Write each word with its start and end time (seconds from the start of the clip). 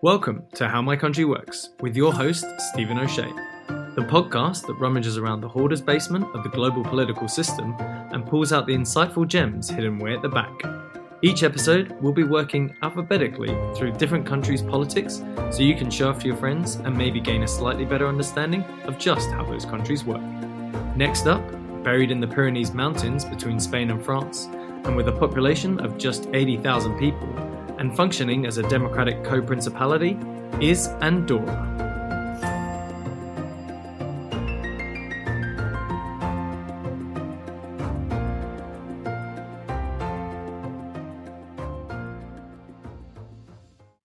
Welcome 0.00 0.44
to 0.54 0.68
How 0.68 0.80
My 0.80 0.94
Country 0.94 1.24
Works 1.24 1.70
with 1.80 1.96
your 1.96 2.12
host, 2.12 2.46
Stephen 2.72 3.00
O'Shea, 3.00 3.32
the 3.66 4.06
podcast 4.08 4.64
that 4.68 4.76
rummages 4.78 5.18
around 5.18 5.40
the 5.40 5.48
hoarder's 5.48 5.80
basement 5.80 6.24
of 6.36 6.44
the 6.44 6.50
global 6.50 6.84
political 6.84 7.26
system 7.26 7.74
and 8.12 8.24
pulls 8.24 8.52
out 8.52 8.68
the 8.68 8.76
insightful 8.76 9.26
gems 9.26 9.68
hidden 9.68 9.98
way 9.98 10.14
at 10.14 10.22
the 10.22 10.28
back. 10.28 10.52
Each 11.22 11.42
episode, 11.42 11.96
we'll 12.00 12.12
be 12.12 12.22
working 12.22 12.76
alphabetically 12.82 13.48
through 13.74 13.90
different 13.94 14.24
countries' 14.24 14.62
politics 14.62 15.20
so 15.50 15.64
you 15.64 15.74
can 15.74 15.90
show 15.90 16.10
off 16.10 16.20
to 16.20 16.28
your 16.28 16.36
friends 16.36 16.76
and 16.76 16.96
maybe 16.96 17.18
gain 17.20 17.42
a 17.42 17.48
slightly 17.48 17.84
better 17.84 18.06
understanding 18.06 18.62
of 18.84 18.98
just 18.98 19.32
how 19.32 19.44
those 19.44 19.64
countries 19.64 20.04
work. 20.04 20.22
Next 20.94 21.26
up, 21.26 21.42
buried 21.82 22.12
in 22.12 22.20
the 22.20 22.28
Pyrenees 22.28 22.72
Mountains 22.72 23.24
between 23.24 23.58
Spain 23.58 23.90
and 23.90 24.00
France, 24.00 24.44
and 24.84 24.94
with 24.94 25.08
a 25.08 25.12
population 25.12 25.80
of 25.80 25.98
just 25.98 26.28
80,000 26.32 26.96
people, 27.00 27.57
and 27.78 27.96
functioning 27.96 28.46
as 28.46 28.58
a 28.58 28.68
democratic 28.68 29.22
co 29.24 29.40
principality, 29.40 30.18
is 30.60 30.88
Andorra. 31.00 31.78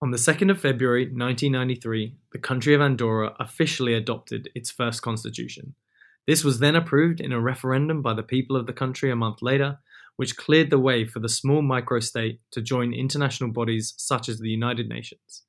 On 0.01 0.11
the 0.11 0.17
2nd 0.17 0.51
of 0.51 0.59
February 0.59 1.05
1993, 1.05 2.17
the 2.33 2.37
country 2.37 2.73
of 2.73 2.81
Andorra 2.81 3.35
officially 3.39 3.93
adopted 3.93 4.49
its 4.53 4.69
first 4.69 5.01
constitution. 5.01 5.75
This 6.27 6.43
was 6.43 6.59
then 6.59 6.75
approved 6.75 7.21
in 7.21 7.31
a 7.31 7.39
referendum 7.39 8.01
by 8.01 8.13
the 8.13 8.21
people 8.21 8.55
of 8.55 8.67
the 8.67 8.73
country 8.73 9.09
a 9.11 9.15
month 9.15 9.41
later, 9.41 9.79
which 10.15 10.37
cleared 10.37 10.69
the 10.69 10.79
way 10.79 11.05
for 11.05 11.19
the 11.19 11.29
small 11.29 11.61
microstate 11.61 12.39
to 12.51 12.61
join 12.61 12.93
international 12.93 13.51
bodies 13.51 13.93
such 13.97 14.29
as 14.29 14.39
the 14.39 14.49
United 14.49 14.87
Nations. 14.87 15.43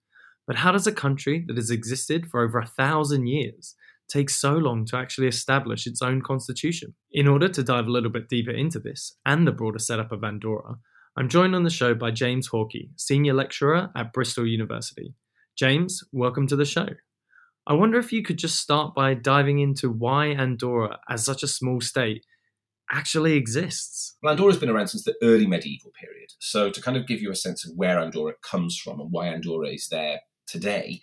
But 0.46 0.56
how 0.56 0.72
does 0.72 0.86
a 0.86 0.92
country 0.92 1.44
that 1.46 1.56
has 1.56 1.70
existed 1.70 2.26
for 2.26 2.42
over 2.42 2.58
a 2.58 2.66
thousand 2.66 3.26
years 3.26 3.74
take 4.08 4.28
so 4.28 4.52
long 4.52 4.84
to 4.86 4.96
actually 4.96 5.26
establish 5.26 5.86
its 5.86 6.02
own 6.02 6.20
constitution? 6.22 6.94
In 7.12 7.28
order 7.28 7.48
to 7.48 7.62
dive 7.62 7.86
a 7.86 7.90
little 7.90 8.10
bit 8.10 8.28
deeper 8.28 8.50
into 8.50 8.78
this 8.78 9.16
and 9.24 9.46
the 9.46 9.52
broader 9.52 9.78
setup 9.78 10.12
of 10.12 10.22
Andorra, 10.22 10.76
I'm 11.16 11.28
joined 11.28 11.54
on 11.54 11.62
the 11.62 11.70
show 11.70 11.94
by 11.94 12.10
James 12.10 12.48
Hawkey, 12.50 12.90
Senior 12.96 13.34
Lecturer 13.34 13.90
at 13.96 14.12
Bristol 14.12 14.46
University. 14.46 15.14
James, 15.56 16.02
welcome 16.12 16.46
to 16.48 16.56
the 16.56 16.64
show. 16.64 16.88
I 17.66 17.72
wonder 17.72 17.98
if 17.98 18.12
you 18.12 18.22
could 18.22 18.36
just 18.36 18.58
start 18.58 18.94
by 18.94 19.14
diving 19.14 19.60
into 19.60 19.90
why 19.90 20.26
Andorra, 20.26 20.98
as 21.08 21.24
such 21.24 21.42
a 21.42 21.48
small 21.48 21.80
state, 21.80 22.26
actually 22.90 23.34
exists. 23.34 24.16
Well, 24.22 24.32
Andorra's 24.32 24.58
been 24.58 24.70
around 24.70 24.88
since 24.88 25.04
the 25.04 25.14
early 25.22 25.46
medieval 25.46 25.92
period. 25.98 26.30
So, 26.38 26.70
to 26.70 26.80
kind 26.80 26.96
of 26.96 27.06
give 27.06 27.20
you 27.20 27.30
a 27.30 27.36
sense 27.36 27.64
of 27.64 27.72
where 27.76 27.98
Andorra 27.98 28.34
comes 28.42 28.78
from 28.78 29.00
and 29.00 29.10
why 29.10 29.28
Andorra 29.28 29.68
is 29.68 29.88
there 29.90 30.20
today. 30.46 31.00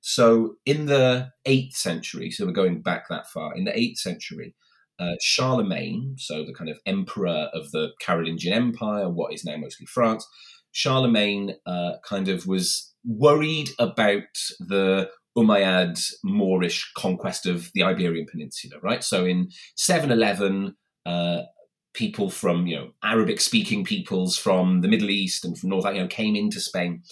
So, 0.00 0.56
in 0.66 0.86
the 0.86 1.30
8th 1.46 1.74
century, 1.74 2.30
so 2.30 2.46
we're 2.46 2.52
going 2.52 2.82
back 2.82 3.08
that 3.08 3.26
far, 3.28 3.54
in 3.54 3.64
the 3.64 3.72
8th 3.72 3.98
century, 3.98 4.54
uh, 4.98 5.14
Charlemagne, 5.20 6.14
so 6.18 6.44
the 6.44 6.54
kind 6.54 6.70
of 6.70 6.78
emperor 6.86 7.48
of 7.52 7.70
the 7.72 7.90
Carolingian 8.00 8.52
Empire, 8.52 9.08
what 9.08 9.32
is 9.32 9.44
now 9.44 9.56
mostly 9.56 9.86
France, 9.86 10.26
Charlemagne 10.72 11.54
uh, 11.66 11.92
kind 12.04 12.28
of 12.28 12.46
was 12.46 12.92
worried 13.04 13.70
about 13.78 14.22
the 14.60 15.08
Umayyad 15.36 16.00
Moorish 16.22 16.92
conquest 16.96 17.46
of 17.46 17.70
the 17.74 17.82
Iberian 17.82 18.26
Peninsula, 18.30 18.76
right? 18.82 19.02
So 19.02 19.24
in 19.24 19.50
711, 19.76 20.76
uh, 21.06 21.42
people 21.92 22.28
from 22.28 22.66
you 22.66 22.76
know 22.76 22.90
Arabic 23.02 23.40
speaking 23.40 23.84
peoples 23.84 24.36
from 24.36 24.80
the 24.80 24.88
Middle 24.88 25.10
East 25.10 25.44
and 25.44 25.58
from 25.58 25.70
North 25.70 25.86
you 25.86 26.00
know 26.00 26.06
came 26.06 26.36
into 26.36 26.60
Spain 26.60 27.02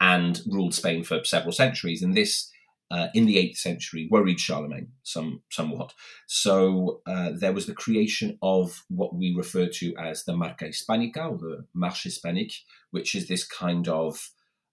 and 0.00 0.40
ruled 0.46 0.74
Spain 0.74 1.04
for 1.04 1.22
several 1.24 1.52
centuries. 1.52 2.02
And 2.02 2.14
this 2.14 2.50
uh, 2.90 3.06
in 3.14 3.26
the 3.26 3.36
8th 3.36 3.58
century 3.58 4.08
worried 4.10 4.40
Charlemagne 4.40 4.88
some 5.04 5.42
somewhat. 5.50 5.92
So 6.26 7.02
uh, 7.06 7.30
there 7.34 7.52
was 7.52 7.66
the 7.66 7.74
creation 7.74 8.38
of 8.42 8.82
what 8.88 9.14
we 9.14 9.34
refer 9.36 9.68
to 9.68 9.94
as 9.96 10.24
the 10.24 10.36
Marca 10.36 10.66
Hispanica 10.66 11.30
or 11.30 11.38
the 11.38 11.64
Marche 11.74 12.06
Hispanique 12.06 12.62
which 12.90 13.14
is 13.14 13.28
this 13.28 13.46
kind 13.46 13.86
of 13.88 14.30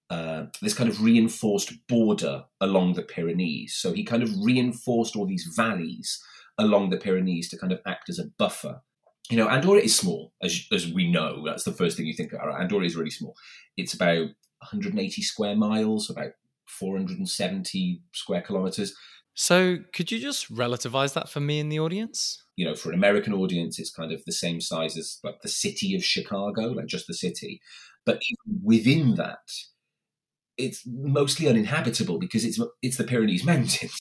uh, 0.10 0.46
this 0.62 0.74
kind 0.74 0.90
of 0.90 1.04
reinforced 1.04 1.86
border 1.88 2.46
along 2.62 2.94
the 2.94 3.02
Pyrenees. 3.02 3.76
So 3.76 3.92
he 3.92 4.06
kind 4.06 4.24
of 4.24 4.30
reinforced 4.42 5.18
all 5.18 5.26
these 5.26 5.52
valleys 5.54 6.24
along 6.58 6.90
the 6.90 6.98
Pyrenees 6.98 7.50
to 7.50 7.58
kind 7.58 7.72
of 7.72 7.82
act 7.86 8.10
as 8.10 8.20
a 8.20 8.26
buffer. 8.38 8.82
You 9.30 9.38
know, 9.38 9.50
Andorra 9.50 9.82
is 9.82 9.96
small, 9.96 10.34
as, 10.42 10.66
as 10.72 10.92
we 10.92 11.12
know. 11.12 11.44
That's 11.46 11.64
the 11.64 11.74
first 11.74 11.98
thing 11.98 12.06
you 12.06 12.14
think 12.14 12.34
of. 12.34 12.40
Andorra 12.42 12.86
is 12.86 12.96
really 12.96 13.12
small. 13.12 13.36
It's 13.76 13.94
about 13.94 14.28
180 14.60 15.22
square 15.22 15.56
miles, 15.56 16.10
about 16.10 16.32
470 16.68 18.02
square 18.14 18.42
kilometers. 18.42 18.96
So, 19.34 19.78
could 19.94 20.12
you 20.12 20.20
just 20.20 20.52
relativize 20.52 21.14
that 21.14 21.30
for 21.30 21.40
me 21.40 21.60
in 21.60 21.70
the 21.70 21.80
audience? 21.80 22.44
You 22.56 22.66
know, 22.66 22.76
for 22.76 22.90
an 22.90 22.96
American 22.96 23.34
audience, 23.34 23.78
it's 23.78 23.92
kind 23.92 24.12
of 24.12 24.26
the 24.26 24.32
same 24.32 24.60
size 24.60 24.98
as 24.98 25.20
like 25.24 25.42
the 25.42 25.50
city 25.50 25.96
of 25.96 26.04
Chicago, 26.04 26.64
like 26.70 26.88
just 26.88 27.06
the 27.06 27.14
city. 27.14 27.62
But 28.04 28.20
even 28.22 28.62
within 28.64 29.16
that, 29.16 29.52
it's 30.58 30.82
mostly 30.88 31.48
uninhabitable 31.48 32.18
because 32.18 32.46
it's 32.46 32.60
it's 32.82 32.98
the 32.98 33.04
Pyrenees 33.04 33.46
Mountains. 33.46 34.00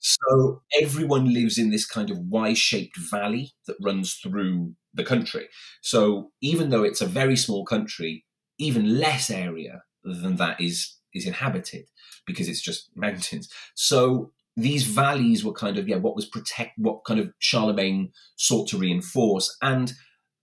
So 0.00 0.62
everyone 0.80 1.32
lives 1.32 1.58
in 1.58 1.70
this 1.70 1.86
kind 1.86 2.10
of 2.10 2.18
Y-shaped 2.18 2.96
valley 2.96 3.52
that 3.66 3.76
runs 3.80 4.14
through 4.14 4.74
the 4.94 5.04
country. 5.04 5.48
So 5.82 6.30
even 6.40 6.70
though 6.70 6.82
it's 6.82 7.00
a 7.00 7.06
very 7.06 7.36
small 7.36 7.64
country, 7.64 8.24
even 8.58 8.98
less 8.98 9.30
area 9.30 9.82
than 10.04 10.36
that 10.36 10.60
is 10.60 10.96
is 11.12 11.26
inhabited 11.26 11.86
because 12.26 12.48
it's 12.48 12.60
just 12.60 12.90
mountains. 12.96 13.48
So 13.74 14.32
these 14.56 14.84
valleys 14.84 15.44
were 15.44 15.52
kind 15.52 15.76
of 15.76 15.88
yeah 15.88 15.96
what 15.96 16.16
was 16.16 16.26
protect 16.26 16.72
what 16.78 17.04
kind 17.04 17.20
of 17.20 17.32
Charlemagne 17.38 18.12
sought 18.36 18.68
to 18.68 18.78
reinforce 18.78 19.54
and 19.60 19.92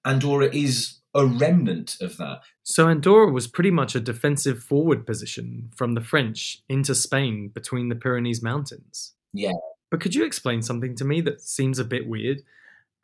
Andorra 0.06 0.54
is 0.54 1.00
a 1.16 1.26
remnant 1.26 1.96
of 2.02 2.18
that. 2.18 2.42
So 2.64 2.88
Andorra 2.88 3.32
was 3.32 3.48
pretty 3.48 3.72
much 3.72 3.96
a 3.96 4.00
defensive 4.00 4.64
forward 4.64 5.06
position 5.06 5.70
from 5.76 5.94
the 5.94 6.02
French 6.02 6.62
into 6.68 6.96
Spain 6.96 7.52
between 7.54 7.90
the 7.90 7.96
Pyrenees 7.96 8.42
Mountains. 8.42 9.14
Yeah. 9.34 9.54
But 9.92 10.02
could 10.02 10.16
you 10.16 10.26
explain 10.26 10.62
something 10.62 10.96
to 10.96 11.06
me 11.06 11.22
that 11.22 11.42
seems 11.42 11.80
a 11.80 11.86
bit 11.86 12.08
weird? 12.08 12.42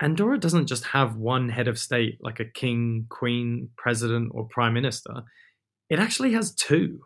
Andorra 0.01 0.39
doesn't 0.39 0.67
just 0.67 0.85
have 0.85 1.17
one 1.17 1.49
head 1.49 1.67
of 1.67 1.77
state, 1.77 2.17
like 2.21 2.39
a 2.39 2.45
king, 2.45 3.05
queen, 3.09 3.69
president, 3.77 4.31
or 4.33 4.47
prime 4.47 4.73
minister. 4.73 5.23
It 5.89 5.99
actually 5.99 6.33
has 6.33 6.55
two. 6.55 7.01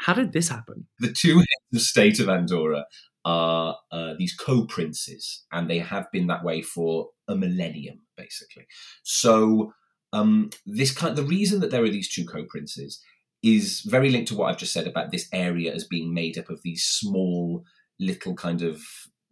How 0.00 0.14
did 0.14 0.32
this 0.32 0.48
happen? 0.48 0.86
The 1.00 1.12
two 1.12 1.36
heads 1.36 1.74
of 1.74 1.80
state 1.82 2.20
of 2.20 2.28
Andorra 2.28 2.86
are 3.24 3.76
uh, 3.92 4.14
these 4.18 4.34
co 4.34 4.66
princes, 4.66 5.44
and 5.52 5.68
they 5.68 5.78
have 5.78 6.10
been 6.12 6.26
that 6.28 6.44
way 6.44 6.62
for 6.62 7.08
a 7.28 7.36
millennium, 7.36 8.00
basically. 8.16 8.66
So, 9.02 9.72
um, 10.12 10.50
this 10.66 10.92
kind, 10.92 11.16
the 11.16 11.22
reason 11.22 11.60
that 11.60 11.70
there 11.70 11.82
are 11.82 11.90
these 11.90 12.12
two 12.12 12.24
co 12.24 12.44
princes 12.44 13.00
is 13.42 13.82
very 13.82 14.10
linked 14.10 14.28
to 14.28 14.36
what 14.36 14.50
I've 14.50 14.58
just 14.58 14.72
said 14.72 14.86
about 14.86 15.10
this 15.10 15.28
area 15.32 15.74
as 15.74 15.84
being 15.84 16.14
made 16.14 16.38
up 16.38 16.48
of 16.48 16.62
these 16.62 16.84
small 16.84 17.64
little 17.98 18.34
kind 18.34 18.62
of 18.62 18.82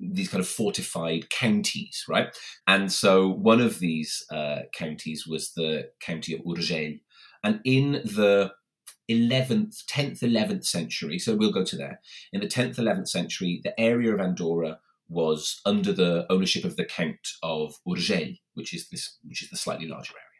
these 0.02 0.28
kind 0.28 0.40
of 0.40 0.48
fortified 0.48 1.30
counties, 1.30 2.04
right? 2.08 2.36
And 2.66 2.90
so 2.90 3.28
one 3.28 3.60
of 3.60 3.78
these 3.78 4.24
uh, 4.32 4.62
counties 4.74 5.26
was 5.26 5.52
the 5.52 5.90
county 6.00 6.34
of 6.34 6.40
Urgell. 6.40 7.00
And 7.44 7.60
in 7.64 7.92
the 8.04 8.52
11th, 9.08 9.84
10th, 9.88 10.20
11th 10.20 10.64
century, 10.64 11.18
so 11.18 11.36
we'll 11.36 11.52
go 11.52 11.64
to 11.64 11.76
there. 11.76 12.00
In 12.32 12.40
the 12.40 12.48
10th, 12.48 12.76
11th 12.76 13.08
century, 13.08 13.60
the 13.62 13.78
area 13.78 14.12
of 14.12 14.20
Andorra 14.20 14.78
was 15.08 15.60
under 15.64 15.92
the 15.92 16.26
ownership 16.30 16.64
of 16.64 16.76
the 16.76 16.84
Count 16.84 17.28
of 17.42 17.74
Urgell, 17.86 18.38
which 18.54 18.74
is 18.74 18.88
this, 18.88 19.18
which 19.24 19.42
is 19.42 19.50
the 19.50 19.56
slightly 19.56 19.86
larger 19.86 20.14
area. 20.14 20.32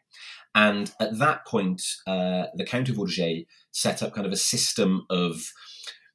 And 0.55 0.91
at 0.99 1.17
that 1.19 1.45
point, 1.45 1.81
uh, 2.05 2.45
the 2.55 2.65
Count 2.65 2.89
of 2.89 2.95
Urgell 2.95 3.45
set 3.71 4.03
up 4.03 4.13
kind 4.13 4.27
of 4.27 4.33
a 4.33 4.37
system 4.37 5.05
of 5.09 5.41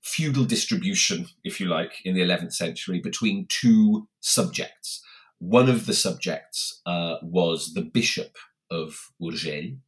feudal 0.02 0.44
distribution, 0.44 1.26
if 1.44 1.60
you 1.60 1.66
like, 1.66 1.92
in 2.04 2.14
the 2.14 2.22
11th 2.22 2.52
century 2.52 3.00
between 3.00 3.46
two 3.48 4.08
subjects. 4.20 5.02
One 5.38 5.68
of 5.68 5.86
the 5.86 5.94
subjects 5.94 6.80
uh, 6.86 7.16
was 7.22 7.74
the 7.74 7.82
bishop 7.82 8.36
of 8.70 8.96
Urgell, 9.22 9.78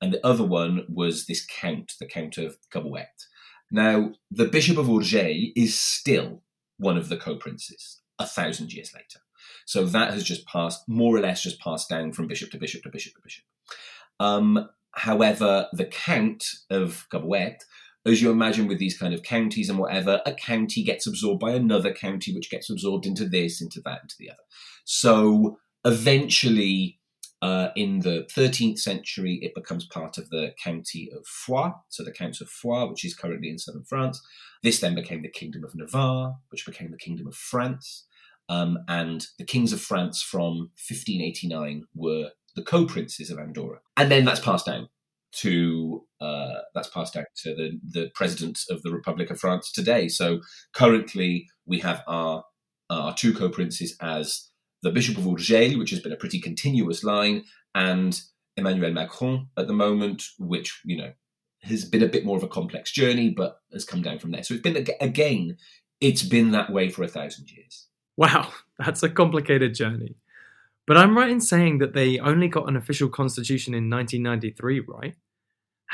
and 0.00 0.12
the 0.12 0.24
other 0.26 0.44
one 0.44 0.84
was 0.88 1.26
this 1.26 1.44
count, 1.46 1.92
the 1.98 2.06
Count 2.06 2.38
of 2.38 2.58
Caboet. 2.70 3.24
Now, 3.70 4.12
the 4.30 4.44
Bishop 4.44 4.78
of 4.78 4.86
Urgell 4.86 5.52
is 5.56 5.78
still 5.78 6.42
one 6.78 6.96
of 6.96 7.08
the 7.08 7.16
co-princes 7.16 8.00
a 8.18 8.26
thousand 8.26 8.72
years 8.72 8.92
later. 8.94 9.20
So 9.64 9.84
that 9.86 10.12
has 10.12 10.22
just 10.22 10.46
passed, 10.46 10.88
more 10.88 11.16
or 11.16 11.20
less, 11.20 11.42
just 11.42 11.60
passed 11.60 11.88
down 11.88 12.12
from 12.12 12.28
bishop 12.28 12.50
to 12.52 12.58
bishop 12.58 12.82
to 12.82 12.88
bishop 12.88 13.14
to 13.14 13.20
bishop. 13.22 13.44
Um, 14.20 14.68
however, 14.92 15.68
the 15.72 15.86
Count 15.86 16.44
of 16.70 17.06
Caboet 17.10 17.64
as 18.06 18.22
you 18.22 18.30
imagine 18.30 18.66
with 18.66 18.78
these 18.78 18.96
kind 18.96 19.12
of 19.12 19.22
counties 19.22 19.68
and 19.68 19.78
whatever, 19.78 20.22
a 20.24 20.32
county 20.32 20.82
gets 20.82 21.06
absorbed 21.06 21.40
by 21.40 21.52
another 21.52 21.92
county, 21.92 22.34
which 22.34 22.50
gets 22.50 22.70
absorbed 22.70 23.04
into 23.04 23.28
this, 23.28 23.60
into 23.60 23.80
that, 23.82 24.02
into 24.02 24.14
the 24.18 24.30
other. 24.30 24.42
So 24.84 25.58
eventually, 25.84 26.98
Uh, 27.42 27.68
in 27.76 28.00
the 28.00 28.26
13th 28.34 28.78
century, 28.78 29.38
it 29.42 29.54
becomes 29.54 29.86
part 29.86 30.16
of 30.16 30.30
the 30.30 30.54
county 30.64 31.10
of 31.14 31.24
Foix, 31.26 31.70
so 31.90 32.02
the 32.02 32.10
Counts 32.10 32.40
of 32.40 32.48
Foix, 32.48 32.86
which 32.86 33.04
is 33.04 33.14
currently 33.14 33.50
in 33.50 33.58
southern 33.58 33.84
France. 33.84 34.22
This 34.62 34.80
then 34.80 34.94
became 34.94 35.20
the 35.20 35.28
Kingdom 35.28 35.62
of 35.62 35.74
Navarre, 35.74 36.36
which 36.48 36.64
became 36.64 36.90
the 36.90 36.96
Kingdom 36.96 37.26
of 37.26 37.34
France. 37.34 38.06
Um, 38.48 38.78
and 38.88 39.26
the 39.38 39.44
kings 39.44 39.72
of 39.72 39.80
France 39.82 40.22
from 40.22 40.70
1589 40.88 41.84
were 41.94 42.30
the 42.54 42.62
co-princes 42.62 43.30
of 43.30 43.38
Andorra, 43.38 43.80
and 43.96 44.10
then 44.10 44.24
that's 44.24 44.40
passed 44.40 44.66
down 44.66 44.88
to 45.38 46.04
uh, 46.20 46.60
that's 46.74 46.88
passed 46.88 47.14
down 47.14 47.26
to 47.42 47.54
the 47.54 47.78
the 47.82 48.10
president 48.14 48.60
of 48.70 48.82
the 48.82 48.90
Republic 48.90 49.30
of 49.30 49.38
France 49.38 49.70
today. 49.72 50.08
So 50.08 50.40
currently, 50.74 51.46
we 51.66 51.78
have 51.80 52.02
our 52.06 52.44
our 52.90 53.14
two 53.14 53.34
co-princes 53.34 53.96
as 54.00 54.48
the 54.82 54.90
Bishop 54.90 55.18
of 55.18 55.24
Urgell, 55.24 55.78
which 55.78 55.90
has 55.90 56.00
been 56.00 56.12
a 56.12 56.16
pretty 56.16 56.40
continuous 56.40 57.02
line, 57.02 57.44
and 57.74 58.20
Emmanuel 58.56 58.92
Macron 58.92 59.48
at 59.56 59.66
the 59.66 59.72
moment, 59.72 60.22
which 60.38 60.80
you 60.84 60.96
know 60.96 61.12
has 61.62 61.84
been 61.84 62.02
a 62.02 62.08
bit 62.08 62.24
more 62.24 62.36
of 62.36 62.42
a 62.42 62.48
complex 62.48 62.92
journey, 62.92 63.30
but 63.30 63.58
has 63.72 63.84
come 63.84 64.02
down 64.02 64.18
from 64.18 64.30
there. 64.30 64.42
So 64.42 64.54
it's 64.54 64.62
been 64.62 64.86
again, 65.00 65.56
it's 66.00 66.22
been 66.22 66.52
that 66.52 66.72
way 66.72 66.88
for 66.88 67.02
a 67.02 67.08
thousand 67.08 67.50
years. 67.50 67.86
Wow, 68.16 68.52
that's 68.78 69.02
a 69.02 69.10
complicated 69.10 69.74
journey. 69.74 70.16
But 70.86 70.96
I'm 70.96 71.16
right 71.18 71.30
in 71.30 71.40
saying 71.40 71.78
that 71.78 71.94
they 71.94 72.18
only 72.20 72.46
got 72.46 72.68
an 72.68 72.76
official 72.76 73.08
constitution 73.08 73.74
in 73.74 73.90
1993, 73.90 74.84
right? 74.86 75.16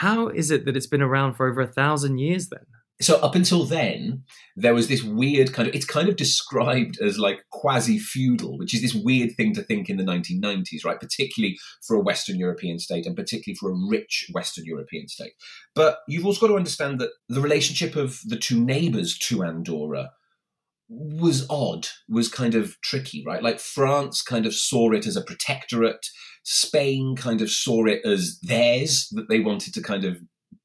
How 0.02 0.26
is 0.26 0.50
it 0.50 0.64
that 0.64 0.76
it's 0.76 0.88
been 0.88 1.00
around 1.00 1.34
for 1.34 1.48
over 1.48 1.60
a 1.60 1.66
thousand 1.68 2.18
years 2.18 2.48
then? 2.48 2.66
So 3.00 3.20
up 3.20 3.36
until 3.36 3.64
then, 3.64 4.24
there 4.56 4.74
was 4.74 4.88
this 4.88 5.04
weird 5.04 5.52
kind 5.52 5.68
of 5.68 5.76
it's 5.76 5.84
kind 5.84 6.08
of 6.08 6.16
described 6.16 6.98
as 7.00 7.20
like 7.20 7.44
quasi 7.52 8.00
feudal, 8.00 8.58
which 8.58 8.74
is 8.74 8.82
this 8.82 8.94
weird 8.94 9.36
thing 9.36 9.54
to 9.54 9.62
think 9.62 9.88
in 9.88 9.98
the 9.98 10.02
1990s, 10.02 10.84
right? 10.84 10.98
Particularly 10.98 11.56
for 11.86 11.94
a 11.94 12.00
Western 12.00 12.36
European 12.36 12.80
state 12.80 13.06
and 13.06 13.14
particularly 13.14 13.56
for 13.60 13.70
a 13.70 13.88
rich 13.88 14.28
Western 14.32 14.64
European 14.64 15.06
state. 15.06 15.34
But 15.72 15.98
you've 16.08 16.26
also 16.26 16.40
got 16.40 16.48
to 16.48 16.56
understand 16.56 16.98
that 16.98 17.10
the 17.28 17.40
relationship 17.40 17.94
of 17.94 18.18
the 18.24 18.36
two 18.36 18.60
neighbors 18.60 19.16
to 19.28 19.44
Andorra 19.44 20.10
was 20.94 21.46
odd, 21.48 21.88
was 22.08 22.28
kind 22.28 22.54
of 22.54 22.80
tricky, 22.82 23.24
right? 23.26 23.42
Like 23.42 23.60
France 23.60 24.22
kind 24.22 24.46
of 24.46 24.54
saw 24.54 24.92
it 24.92 25.06
as 25.06 25.16
a 25.16 25.22
protectorate. 25.22 26.06
Spain 26.44 27.16
kind 27.16 27.40
of 27.40 27.50
saw 27.50 27.86
it 27.86 28.04
as 28.04 28.38
theirs 28.42 29.08
that 29.12 29.28
they 29.28 29.40
wanted 29.40 29.72
to 29.74 29.82
kind 29.82 30.04
of, 30.04 30.18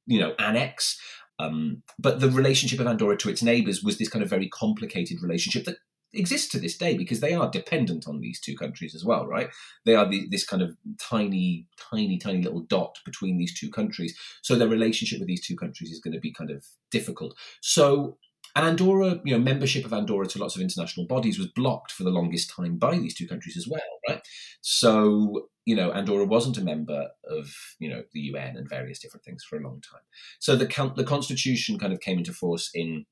you 0.06 0.19
know, 0.19 0.33
annex. 0.38 1.00
Um, 1.39 1.83
but 1.97 2.19
the 2.19 2.29
relationship 2.29 2.79
of 2.79 2.88
Andorra 2.88 3.18
to 3.18 3.29
its 3.29 3.44
neighbours 3.44 3.83
was 3.83 3.97
this 3.97 4.09
kind 4.09 4.24
of 4.24 4.29
very 4.29 4.50
complicated 4.50 5.21
relationship 5.21 5.65
that 5.65 5.77
exists 6.13 6.50
to 6.50 6.59
this 6.59 6.77
day 6.77 6.97
because 6.97 7.19
they 7.19 7.33
are 7.33 7.50
dependent 7.50 8.07
on 8.07 8.19
these 8.19 8.41
two 8.41 8.56
countries 8.56 8.95
as 8.95 9.06
well, 9.06 9.27
right? 9.27 9.50
They 9.85 9.95
are 9.95 10.09
the, 10.09 10.27
this 10.30 10.45
kind 10.45 10.62
of 10.62 10.75
tiny, 11.00 11.68
tiny, 11.91 12.18
tiny 12.18 12.41
little 12.41 12.62
dot 12.62 12.97
between 13.06 13.38
these 13.38 13.57
two 13.57 13.69
countries. 13.69 14.18
So 14.41 14.56
their 14.56 14.68
relationship 14.68 15.19
with 15.19 15.27
these 15.27 15.45
two 15.45 15.56
countries 15.56 15.91
is 15.91 16.00
going 16.00 16.13
to 16.13 16.19
be 16.19 16.33
kind 16.33 16.50
of 16.50 16.65
difficult. 16.91 17.38
So 17.62 18.18
and 18.57 18.65
Andorra, 18.65 19.21
you 19.24 19.33
know, 19.33 19.39
membership 19.39 19.86
of 19.86 19.94
Andorra 19.94 20.25
to 20.25 20.39
lots 20.39 20.56
of 20.56 20.63
international 20.63 21.06
bodies 21.06 21.38
was 21.38 21.48
blocked 21.50 21.92
for 21.92 22.04
the 22.04 22.09
longest 22.09 22.50
time 22.50 22.77
by 22.77 22.98
these 22.98 23.13
two 23.13 23.27
countries 23.27 23.56
as 23.56 23.68
well, 23.68 23.80
right? 24.09 24.19
So, 24.62 25.50
you 25.65 25.75
know, 25.75 25.92
Andorra 25.92 26.25
wasn't 26.25 26.57
a 26.57 26.63
member 26.63 27.09
of, 27.30 27.54
you 27.77 27.88
know, 27.88 28.01
the 28.13 28.19
UN 28.21 28.57
and 28.57 28.68
various 28.68 28.98
different 28.98 29.24
things 29.24 29.44
for 29.44 29.57
a 29.59 29.62
long 29.62 29.80
time. 29.81 30.01
So 30.39 30.56
the 30.56 30.65
the 30.95 31.04
constitution 31.04 31.77
kind 31.77 31.94
of 31.94 32.00
came 32.00 32.18
into 32.18 32.33
force 32.33 32.71
in 32.74 33.06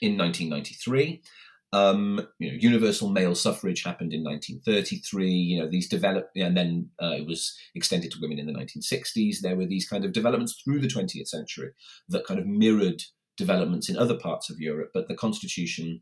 in 0.00 0.16
1993. 0.16 1.20
Um, 1.72 2.24
you 2.38 2.52
know, 2.52 2.58
universal 2.60 3.08
male 3.08 3.34
suffrage 3.34 3.82
happened 3.82 4.12
in 4.12 4.22
1933. 4.22 5.28
You 5.28 5.58
know, 5.58 5.68
these 5.68 5.88
developed, 5.88 6.36
and 6.36 6.56
then 6.56 6.90
uh, 7.02 7.16
it 7.18 7.26
was 7.26 7.58
extended 7.74 8.12
to 8.12 8.20
women 8.20 8.38
in 8.38 8.46
the 8.46 8.52
1960s. 8.52 9.40
There 9.40 9.56
were 9.56 9.66
these 9.66 9.88
kind 9.88 10.04
of 10.04 10.12
developments 10.12 10.62
through 10.62 10.78
the 10.78 10.86
20th 10.86 11.26
century 11.26 11.70
that 12.08 12.24
kind 12.24 12.38
of 12.38 12.46
mirrored 12.46 13.02
developments 13.36 13.88
in 13.88 13.96
other 13.96 14.16
parts 14.16 14.50
of 14.50 14.60
Europe, 14.60 14.90
but 14.94 15.08
the 15.08 15.14
constitution, 15.14 16.00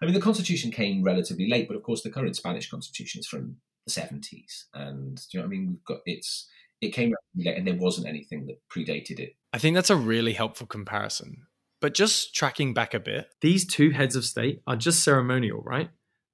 I 0.00 0.04
mean, 0.04 0.14
the 0.14 0.20
constitution 0.20 0.70
came 0.70 1.02
relatively 1.02 1.48
late, 1.48 1.68
but 1.68 1.76
of 1.76 1.82
course, 1.82 2.02
the 2.02 2.10
current 2.10 2.36
Spanish 2.36 2.70
constitution 2.70 3.20
is 3.20 3.26
from 3.26 3.56
the 3.86 3.92
70s. 3.92 4.64
And 4.74 5.16
do 5.16 5.22
you 5.32 5.40
know 5.40 5.46
what 5.46 5.46
I 5.46 5.48
mean? 5.48 5.68
We've 5.68 5.84
got 5.84 5.98
it's, 6.06 6.48
it 6.80 6.90
came 6.90 7.14
late 7.36 7.56
and 7.56 7.66
there 7.66 7.74
wasn't 7.74 8.08
anything 8.08 8.46
that 8.46 8.60
predated 8.68 9.18
it. 9.18 9.36
I 9.52 9.58
think 9.58 9.74
that's 9.74 9.90
a 9.90 9.96
really 9.96 10.34
helpful 10.34 10.66
comparison. 10.66 11.46
But 11.80 11.94
just 11.94 12.34
tracking 12.34 12.74
back 12.74 12.94
a 12.94 13.00
bit, 13.00 13.28
these 13.40 13.66
two 13.66 13.90
heads 13.90 14.16
of 14.16 14.24
state 14.24 14.62
are 14.66 14.76
just 14.76 15.04
ceremonial, 15.04 15.62
right? 15.62 15.90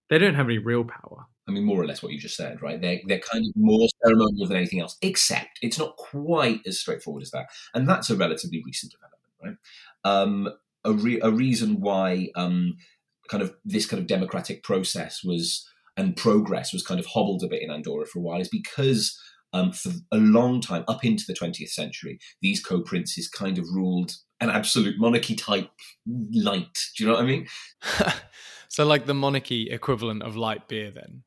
They 0.09 0.19
don't 0.19 0.35
have 0.35 0.47
any 0.47 0.59
real 0.59 0.85
power. 0.85 1.27
I 1.49 1.51
mean, 1.51 1.65
more 1.65 1.81
or 1.81 1.87
less 1.87 2.03
what 2.03 2.13
you 2.13 2.19
just 2.19 2.37
said, 2.37 2.63
right? 2.63 2.81
They're, 2.81 3.01
they're 3.07 3.19
kind 3.19 3.45
of 3.45 3.53
more 3.57 3.89
ceremonial 4.05 4.47
than 4.47 4.57
anything 4.57 4.81
else, 4.81 4.97
except 5.03 5.59
it's 5.61 5.79
not 5.79 5.97
quite 5.97 6.61
as 6.67 6.79
straightforward 6.79 7.23
as 7.23 7.33
that. 7.33 7.47
And 7.75 7.89
that's 7.89 8.11
a 8.11 8.17
relatively 8.17 8.63
recent 8.65 8.93
development, 8.93 9.12
right? 9.43 9.57
um, 10.05 10.49
a, 10.85 10.93
re- 10.93 11.21
a, 11.23 11.31
reason 11.31 11.81
why 11.81 12.29
um, 12.35 12.77
kind 13.29 13.43
of 13.43 13.55
this 13.65 13.87
kind 13.87 14.01
of 14.01 14.07
democratic 14.07 14.63
process 14.63 15.23
was 15.25 15.69
and 15.97 16.17
progress 16.17 16.73
was 16.73 16.85
kind 16.85 16.99
of 16.99 17.07
hobbled 17.07 17.43
a 17.43 17.49
bit 17.49 17.63
in 17.63 17.71
Andorra 17.71 18.07
for 18.07 18.19
a 18.19 18.23
while 18.23 18.41
is 18.41 18.49
because 18.49 19.19
um, 19.53 19.73
for 19.73 19.91
a 20.11 20.17
long 20.17 20.61
time, 20.61 20.85
up 20.89 21.05
into 21.05 21.25
the 21.27 21.35
20th 21.35 21.69
century, 21.69 22.19
these 22.41 22.63
co-princes 22.63 23.29
kind 23.29 23.59
of 23.59 23.67
ruled 23.73 24.13
an 24.41 24.51
absolute 24.51 24.95
monarchy 24.99 25.35
type 25.35 25.71
light. 26.07 26.79
Do 26.97 27.05
you 27.05 27.11
know 27.11 27.17
what 27.17 27.23
I 27.23 27.27
mean? 27.27 27.47
so, 28.69 28.87
like 28.87 29.07
the 29.07 29.15
monarchy 29.15 29.71
equivalent 29.71 30.23
of 30.23 30.37
light 30.37 30.69
beer, 30.69 30.91
then. 30.91 31.25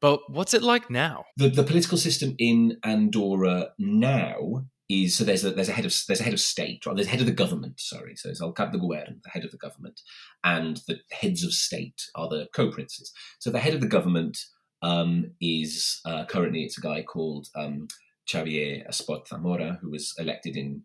But 0.00 0.30
what's 0.30 0.52
it 0.52 0.62
like 0.62 0.90
now? 0.90 1.24
The, 1.38 1.48
the 1.48 1.62
political 1.62 1.96
system 1.96 2.34
in 2.38 2.76
Andorra 2.84 3.70
now 3.78 4.66
is 4.88 5.16
so 5.16 5.24
there's 5.24 5.44
a 5.44 5.50
there's 5.50 5.68
a 5.68 5.72
head 5.72 5.86
of 5.86 5.94
there's 6.06 6.20
a 6.20 6.24
head 6.24 6.32
of 6.32 6.40
state, 6.40 6.84
right? 6.84 6.94
There's 6.94 7.08
a 7.08 7.10
head 7.10 7.20
of 7.20 7.26
the 7.26 7.32
government. 7.32 7.80
Sorry, 7.80 8.16
so 8.16 8.28
it's 8.28 8.42
El 8.42 8.52
Cap 8.52 8.72
de 8.72 8.78
the 8.78 9.18
head 9.26 9.44
of 9.44 9.50
the 9.50 9.56
government, 9.56 10.00
and 10.42 10.80
the 10.86 10.98
heads 11.10 11.42
of 11.42 11.52
state 11.52 12.02
are 12.14 12.28
the 12.28 12.48
co-princes. 12.54 13.12
So 13.38 13.50
the 13.50 13.60
head 13.60 13.74
of 13.74 13.80
the 13.80 13.86
government 13.86 14.38
um, 14.82 15.32
is 15.40 16.00
uh, 16.04 16.26
currently 16.26 16.64
it's 16.64 16.78
a 16.78 16.82
guy 16.82 17.02
called 17.02 17.48
um, 17.56 17.88
Xavier 18.30 18.84
Espot 18.90 19.26
Zamora, 19.28 19.78
who 19.80 19.90
was 19.90 20.14
elected 20.18 20.56
in 20.56 20.82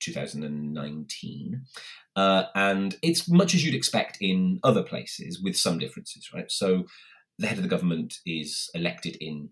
2019, 0.00 1.62
uh, 2.16 2.44
and 2.54 2.96
it's 3.02 3.28
much 3.28 3.54
as 3.54 3.64
you'd 3.64 3.74
expect 3.74 4.18
in 4.20 4.60
other 4.64 4.82
places, 4.82 5.40
with 5.42 5.56
some 5.56 5.78
differences, 5.78 6.30
right? 6.34 6.50
So 6.50 6.84
the 7.38 7.46
head 7.46 7.58
of 7.58 7.62
the 7.62 7.68
government 7.68 8.14
is 8.24 8.70
elected 8.74 9.16
in 9.20 9.50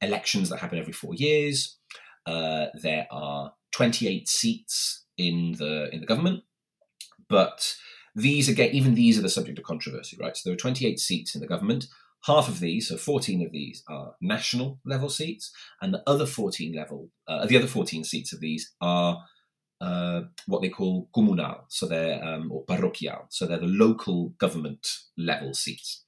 elections 0.00 0.48
that 0.48 0.58
happen 0.58 0.78
every 0.78 0.92
four 0.92 1.14
years. 1.14 1.78
Uh, 2.26 2.66
there 2.74 3.06
are 3.10 3.52
28 3.72 4.28
seats 4.28 5.04
in 5.18 5.52
the 5.58 5.88
in 5.92 6.00
the 6.00 6.06
government, 6.06 6.42
but 7.28 7.76
these 8.14 8.48
again, 8.48 8.70
even 8.70 8.94
these 8.94 9.18
are 9.18 9.22
the 9.22 9.28
subject 9.28 9.58
of 9.58 9.64
controversy, 9.64 10.16
right? 10.20 10.36
So 10.36 10.48
there 10.48 10.54
are 10.54 10.58
28 10.58 11.00
seats 11.00 11.34
in 11.34 11.40
the 11.40 11.46
government. 11.46 11.86
Half 12.26 12.48
of 12.48 12.60
these, 12.60 12.88
so 12.88 12.96
14 12.96 13.44
of 13.44 13.52
these, 13.52 13.82
are 13.86 14.14
national 14.20 14.80
level 14.86 15.10
seats, 15.10 15.52
and 15.82 15.92
the 15.92 16.02
other 16.06 16.24
14 16.24 16.74
level, 16.74 17.10
uh, 17.28 17.44
the 17.44 17.58
other 17.58 17.66
14 17.66 18.02
seats 18.02 18.32
of 18.32 18.40
these 18.40 18.72
are 18.80 19.22
uh, 19.80 20.22
what 20.46 20.62
they 20.62 20.70
call 20.70 21.10
comunal, 21.14 21.64
so 21.68 21.86
they're 21.86 22.24
um, 22.24 22.50
or 22.50 22.64
parroquial, 22.64 23.26
so 23.28 23.46
they're 23.46 23.58
the 23.58 23.66
local 23.66 24.30
government 24.38 24.88
level 25.18 25.52
seats. 25.52 26.04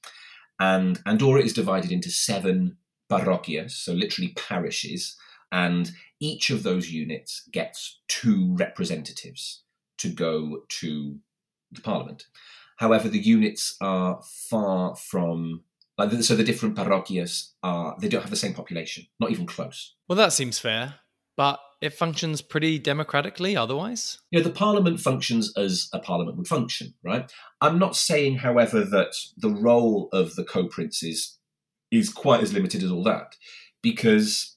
And 0.59 0.99
Andorra 1.05 1.41
is 1.41 1.53
divided 1.53 1.91
into 1.91 2.09
seven 2.09 2.77
parroquias, 3.09 3.75
so 3.75 3.93
literally 3.93 4.33
parishes, 4.35 5.15
and 5.51 5.91
each 6.19 6.49
of 6.49 6.63
those 6.63 6.91
units 6.91 7.47
gets 7.51 7.99
two 8.07 8.55
representatives 8.55 9.63
to 9.99 10.09
go 10.09 10.61
to 10.69 11.17
the 11.71 11.81
parliament. 11.81 12.25
However, 12.77 13.09
the 13.09 13.19
units 13.19 13.75
are 13.81 14.21
far 14.49 14.95
from 14.95 15.63
like 15.97 16.11
so 16.21 16.35
the 16.35 16.43
different 16.43 16.75
parroquias 16.75 17.53
are 17.63 17.97
they 17.99 18.07
don't 18.07 18.21
have 18.21 18.29
the 18.29 18.35
same 18.35 18.53
population, 18.53 19.07
not 19.19 19.31
even 19.31 19.47
close. 19.47 19.95
Well, 20.07 20.17
that 20.17 20.33
seems 20.33 20.59
fair, 20.59 20.95
but 21.35 21.59
it 21.81 21.93
functions 21.93 22.41
pretty 22.41 22.79
democratically 22.79 23.57
otherwise. 23.57 24.19
You 24.31 24.39
know, 24.39 24.43
the 24.43 24.51
parliament 24.51 24.99
functions 24.99 25.53
as 25.57 25.89
a 25.93 25.99
parliament 25.99 26.37
would 26.37 26.47
function, 26.47 26.93
right? 27.03 27.31
I'm 27.61 27.79
not 27.79 27.95
saying, 27.95 28.37
however, 28.37 28.83
that 28.83 29.15
the 29.37 29.49
role 29.49 30.09
of 30.11 30.35
the 30.35 30.43
co-princes 30.43 31.37
is 31.91 32.09
quite 32.09 32.41
as 32.41 32.53
limited 32.53 32.83
as 32.83 32.91
all 32.91 33.03
that, 33.03 33.35
because 33.81 34.56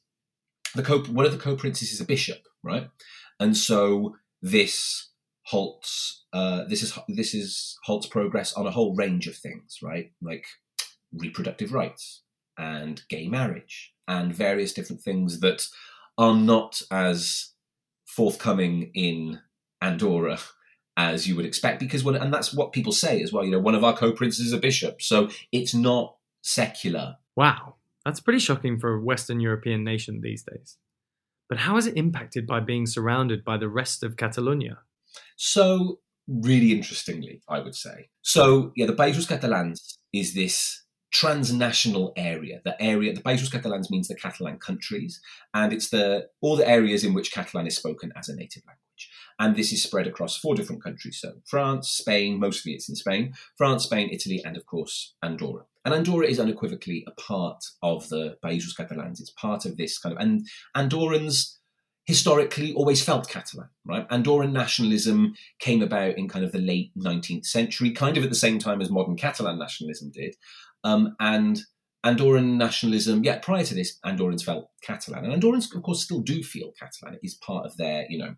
the 0.74 0.82
co 0.82 1.00
one 1.04 1.26
of 1.26 1.32
the 1.32 1.38
co-princes 1.38 1.92
is 1.92 2.00
a 2.00 2.04
bishop, 2.04 2.42
right? 2.62 2.88
And 3.38 3.56
so 3.56 4.16
this 4.42 5.08
halts 5.44 6.24
uh, 6.32 6.64
this 6.64 6.82
is 6.82 6.98
this 7.08 7.34
is 7.34 7.78
halts 7.84 8.06
progress 8.06 8.52
on 8.52 8.66
a 8.66 8.70
whole 8.70 8.94
range 8.94 9.26
of 9.26 9.36
things, 9.36 9.78
right? 9.82 10.12
Like 10.22 10.46
reproductive 11.12 11.72
rights 11.72 12.22
and 12.58 13.02
gay 13.08 13.28
marriage 13.28 13.92
and 14.06 14.34
various 14.34 14.72
different 14.72 15.02
things 15.02 15.40
that 15.40 15.66
are 16.18 16.34
not 16.34 16.82
as 16.90 17.52
forthcoming 18.06 18.90
in 18.94 19.40
Andorra 19.80 20.38
as 20.96 21.26
you 21.26 21.36
would 21.36 21.46
expect 21.46 21.80
because 21.80 22.04
when 22.04 22.16
and 22.16 22.34
that's 22.34 22.52
what 22.52 22.72
people 22.72 22.92
say 22.92 23.22
as 23.22 23.32
well 23.32 23.44
you 23.44 23.50
know 23.50 23.58
one 23.58 23.74
of 23.74 23.84
our 23.84 23.96
co-princes 23.96 24.46
is 24.46 24.52
a 24.52 24.58
bishop 24.58 25.00
so 25.00 25.28
it's 25.52 25.72
not 25.72 26.16
secular 26.42 27.16
wow 27.36 27.76
That's 28.04 28.20
pretty 28.20 28.38
shocking 28.38 28.78
for 28.78 28.94
a 28.94 29.02
Western 29.02 29.40
European 29.40 29.84
nation 29.84 30.20
these 30.22 30.42
days. 30.42 30.76
But 31.48 31.58
how 31.58 31.76
is 31.76 31.86
it 31.86 31.96
impacted 31.96 32.46
by 32.46 32.60
being 32.60 32.86
surrounded 32.86 33.44
by 33.44 33.58
the 33.58 33.68
rest 33.68 34.02
of 34.02 34.16
Catalonia? 34.16 34.78
So, 35.36 35.98
really 36.28 36.72
interestingly, 36.72 37.42
I 37.48 37.58
would 37.58 37.74
say. 37.74 38.08
So, 38.22 38.72
yeah, 38.76 38.86
the 38.86 38.94
Països 38.94 39.26
Catalans 39.26 39.98
is 40.12 40.34
this 40.34 40.84
transnational 41.12 42.12
area. 42.16 42.60
The 42.64 42.80
area, 42.80 43.12
the 43.12 43.22
Països 43.22 43.50
Catalans 43.50 43.90
means 43.90 44.08
the 44.08 44.14
Catalan 44.14 44.58
countries, 44.58 45.20
and 45.52 45.72
it's 45.72 45.90
the 45.90 46.28
all 46.40 46.56
the 46.56 46.68
areas 46.68 47.04
in 47.04 47.14
which 47.14 47.32
Catalan 47.32 47.66
is 47.66 47.76
spoken 47.76 48.12
as 48.16 48.28
a 48.28 48.36
native 48.36 48.62
language. 48.66 48.89
And 49.38 49.56
this 49.56 49.72
is 49.72 49.82
spread 49.82 50.06
across 50.06 50.36
four 50.36 50.54
different 50.54 50.82
countries. 50.82 51.18
So 51.20 51.34
France, 51.46 51.88
Spain, 51.88 52.38
mostly 52.38 52.72
it's 52.72 52.88
in 52.88 52.96
Spain, 52.96 53.34
France, 53.56 53.84
Spain, 53.84 54.08
Italy, 54.10 54.42
and 54.44 54.56
of 54.56 54.66
course 54.66 55.14
Andorra. 55.22 55.64
And 55.84 55.94
Andorra 55.94 56.26
is 56.26 56.38
unequivocally 56.38 57.04
a 57.06 57.12
part 57.12 57.64
of 57.82 58.08
the 58.10 58.36
Països 58.44 58.76
Catalans. 58.76 59.20
It's 59.20 59.30
part 59.30 59.64
of 59.64 59.76
this 59.76 59.98
kind 59.98 60.14
of, 60.14 60.20
and 60.20 60.46
Andorrans 60.76 61.60
historically 62.06 62.74
always 62.74 63.02
felt 63.02 63.28
Catalan, 63.28 63.68
right? 63.84 64.08
Andorran 64.08 64.52
nationalism 64.52 65.34
came 65.58 65.80
about 65.80 66.18
in 66.18 66.28
kind 66.28 66.44
of 66.44 66.52
the 66.52 66.58
late 66.58 66.90
19th 66.98 67.46
century, 67.46 67.92
kind 67.92 68.16
of 68.16 68.24
at 68.24 68.30
the 68.30 68.36
same 68.36 68.58
time 68.58 68.80
as 68.80 68.90
modern 68.90 69.16
Catalan 69.16 69.58
nationalism 69.58 70.10
did. 70.10 70.34
Um, 70.82 71.14
and 71.20 71.60
Andorran 72.04 72.56
nationalism, 72.56 73.22
yeah, 73.24 73.38
prior 73.38 73.64
to 73.64 73.74
this, 73.74 73.98
Andorrans 74.04 74.42
felt 74.42 74.70
Catalan. 74.82 75.24
And 75.24 75.32
Andorrans, 75.34 75.74
of 75.74 75.82
course, 75.82 76.02
still 76.02 76.20
do 76.20 76.42
feel 76.42 76.72
Catalan. 76.78 77.14
It 77.14 77.26
is 77.26 77.34
part 77.34 77.66
of 77.66 77.76
their, 77.76 78.06
you 78.08 78.18
know, 78.18 78.34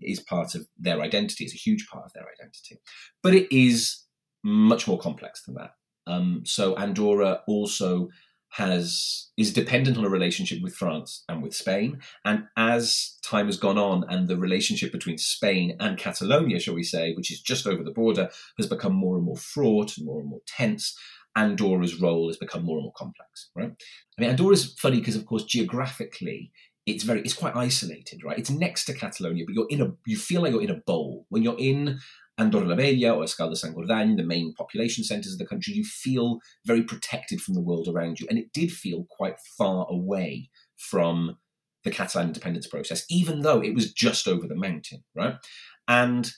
it 0.00 0.10
is 0.10 0.20
part 0.20 0.54
of 0.54 0.66
their 0.78 1.00
identity. 1.00 1.44
It's 1.44 1.54
a 1.54 1.58
huge 1.58 1.86
part 1.88 2.04
of 2.04 2.12
their 2.12 2.24
identity. 2.24 2.80
But 3.22 3.34
it 3.34 3.54
is 3.54 4.04
much 4.42 4.88
more 4.88 4.98
complex 4.98 5.44
than 5.44 5.54
that. 5.54 5.70
Um, 6.06 6.42
so 6.44 6.76
Andorra 6.76 7.40
also 7.46 8.08
has 8.54 9.30
is 9.36 9.52
dependent 9.52 9.98
on 9.98 10.04
a 10.04 10.08
relationship 10.08 10.62
with 10.62 10.76
France 10.76 11.24
and 11.28 11.42
with 11.42 11.54
Spain. 11.54 12.00
And 12.24 12.44
as 12.56 13.18
time 13.24 13.46
has 13.46 13.56
gone 13.56 13.78
on, 13.78 14.04
and 14.08 14.28
the 14.28 14.36
relationship 14.36 14.92
between 14.92 15.18
Spain 15.18 15.76
and 15.80 15.98
Catalonia, 15.98 16.60
shall 16.60 16.74
we 16.74 16.84
say, 16.84 17.14
which 17.14 17.32
is 17.32 17.40
just 17.40 17.66
over 17.66 17.82
the 17.82 17.90
border, 17.90 18.30
has 18.56 18.68
become 18.68 18.94
more 18.94 19.16
and 19.16 19.24
more 19.24 19.36
fraught 19.36 19.96
and 19.96 20.06
more 20.06 20.20
and 20.20 20.28
more 20.28 20.40
tense. 20.46 20.96
Andorra's 21.36 22.00
role 22.00 22.28
has 22.28 22.36
become 22.36 22.64
more 22.64 22.76
and 22.76 22.84
more 22.84 22.92
complex, 22.96 23.50
right? 23.56 23.72
I 24.18 24.20
mean, 24.20 24.30
Andorra's 24.30 24.74
funny 24.74 24.98
because, 24.98 25.16
of 25.16 25.26
course, 25.26 25.44
geographically, 25.44 26.52
it's 26.86 27.04
very, 27.04 27.20
it's 27.20 27.34
quite 27.34 27.56
isolated, 27.56 28.22
right? 28.24 28.38
It's 28.38 28.50
next 28.50 28.84
to 28.86 28.94
Catalonia, 28.94 29.44
but 29.46 29.54
you're 29.54 29.68
in 29.70 29.80
a, 29.80 29.92
you 30.06 30.16
feel 30.16 30.42
like 30.42 30.52
you're 30.52 30.62
in 30.62 30.70
a 30.70 30.82
bowl. 30.86 31.26
When 31.30 31.42
you're 31.42 31.58
in 31.58 31.98
Andorra 32.38 32.66
la 32.66 32.74
Vella 32.74 33.14
or 33.14 33.24
Escaldes-Engordany, 33.24 34.16
the 34.16 34.22
main 34.22 34.54
population 34.54 35.02
centres 35.02 35.32
of 35.32 35.38
the 35.38 35.46
country, 35.46 35.74
you 35.74 35.84
feel 35.84 36.38
very 36.66 36.82
protected 36.82 37.40
from 37.40 37.54
the 37.54 37.62
world 37.62 37.88
around 37.88 38.20
you. 38.20 38.26
And 38.28 38.38
it 38.38 38.52
did 38.52 38.70
feel 38.70 39.06
quite 39.10 39.36
far 39.56 39.86
away 39.88 40.50
from 40.76 41.38
the 41.84 41.90
Catalan 41.90 42.28
independence 42.28 42.66
process, 42.66 43.04
even 43.10 43.42
though 43.42 43.62
it 43.62 43.74
was 43.74 43.92
just 43.92 44.26
over 44.26 44.46
the 44.46 44.54
mountain, 44.54 45.04
right? 45.14 45.36
And 45.86 46.30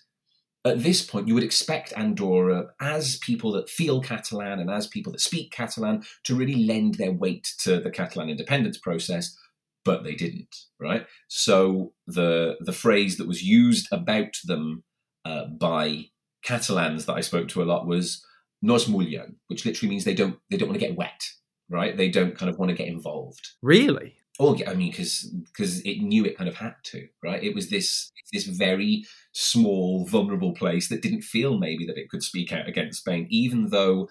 at 0.67 0.83
this 0.83 1.03
point, 1.03 1.29
you 1.29 1.35
would 1.35 1.43
expect 1.45 1.93
Andorra, 1.97 2.69
as 2.81 3.19
people 3.19 3.53
that 3.53 3.69
feel 3.69 4.01
Catalan 4.01 4.59
and 4.59 4.71
as 4.71 4.87
people 4.87 5.13
that 5.13 5.21
speak 5.21 5.53
Catalan, 5.53 6.03
to 6.25 6.35
really 6.35 6.65
lend 6.65 6.95
their 6.95 7.13
weight 7.13 7.53
to 7.61 7.81
the 7.81 7.91
Catalan 7.91 8.31
independence 8.31 8.79
process, 8.79 9.37
but 9.85 10.03
they 10.03 10.15
didn't, 10.15 10.55
right? 10.81 11.07
So 11.29 11.93
the 12.07 12.57
the 12.61 12.73
phrase 12.73 13.17
that 13.17 13.29
was 13.29 13.43
used 13.43 13.87
about 13.93 14.37
them 14.45 14.85
uh, 15.25 15.47
by 15.47 16.07
Catalans 16.43 17.07
that 17.07 17.17
I 17.17 17.21
spoke 17.21 17.49
to 17.49 17.63
a 17.63 17.65
lot 17.65 17.87
was 17.87 18.25
"no 18.63 18.75
es 18.75 18.89
mullen," 18.89 19.37
which 19.49 19.65
literally 19.65 19.91
means 19.91 20.05
they 20.05 20.15
don't 20.15 20.39
they 20.51 20.57
don't 20.57 20.69
want 20.69 20.81
to 20.81 20.87
get 20.87 20.97
wet, 20.97 21.23
right? 21.69 21.97
They 21.97 22.09
don't 22.09 22.37
kind 22.37 22.51
of 22.51 22.59
want 22.59 22.71
to 22.71 22.77
get 22.77 22.89
involved. 22.89 23.49
Really? 23.63 24.17
Oh, 24.39 24.55
yeah, 24.55 24.71
I 24.71 24.75
mean, 24.75 24.91
because 24.91 25.33
because 25.47 25.81
it 25.81 26.03
knew 26.03 26.25
it 26.25 26.37
kind 26.37 26.49
of 26.49 26.57
had 26.57 26.75
to, 26.85 27.09
right? 27.23 27.43
It 27.43 27.55
was 27.55 27.71
this 27.71 28.13
this 28.33 28.45
very 28.45 29.05
small, 29.33 30.05
vulnerable 30.07 30.53
place 30.53 30.89
that 30.89 31.01
didn't 31.01 31.23
feel 31.23 31.59
maybe 31.59 31.87
that 31.87 31.97
it 31.97 32.11
could 32.11 32.23
speak 32.23 32.53
out 32.53 32.69
against 32.69 33.01
Spain, 33.01 33.27
even 33.31 33.69
though 33.71 34.09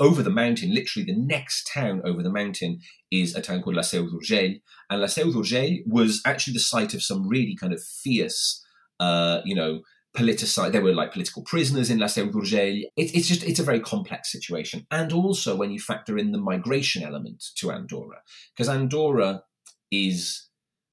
over 0.00 0.22
the 0.22 0.30
mountain, 0.30 0.74
literally 0.74 1.04
the 1.04 1.18
next 1.18 1.70
town 1.72 2.00
over 2.04 2.22
the 2.22 2.30
mountain 2.30 2.80
is 3.10 3.34
a 3.34 3.42
town 3.42 3.62
called 3.62 3.76
La 3.76 3.82
Seu 3.82 4.08
d'Urgell, 4.08 4.56
and 4.90 5.00
La 5.00 5.06
Seu 5.06 5.30
d'Urgell 5.32 5.78
was 5.86 6.20
actually 6.24 6.54
the 6.54 6.60
site 6.60 6.94
of 6.94 7.02
some 7.02 7.28
really 7.28 7.56
kind 7.56 7.72
of 7.72 7.82
fierce, 7.82 8.64
uh, 9.00 9.40
you 9.44 9.54
know, 9.54 9.80
politicized. 10.16 10.72
There 10.72 10.82
were 10.82 10.94
like 10.94 11.12
political 11.12 11.42
prisoners 11.42 11.90
in 11.90 11.98
La 11.98 12.06
Seu 12.06 12.26
d'Urgell. 12.26 12.84
It, 12.96 13.14
it's 13.14 13.28
just 13.28 13.44
it's 13.44 13.60
a 13.60 13.64
very 13.64 13.80
complex 13.80 14.32
situation, 14.32 14.86
and 14.90 15.12
also 15.12 15.54
when 15.54 15.70
you 15.70 15.78
factor 15.78 16.18
in 16.18 16.32
the 16.32 16.38
migration 16.38 17.02
element 17.02 17.44
to 17.56 17.70
Andorra, 17.70 18.22
because 18.54 18.68
Andorra 18.68 19.42
is 19.90 20.48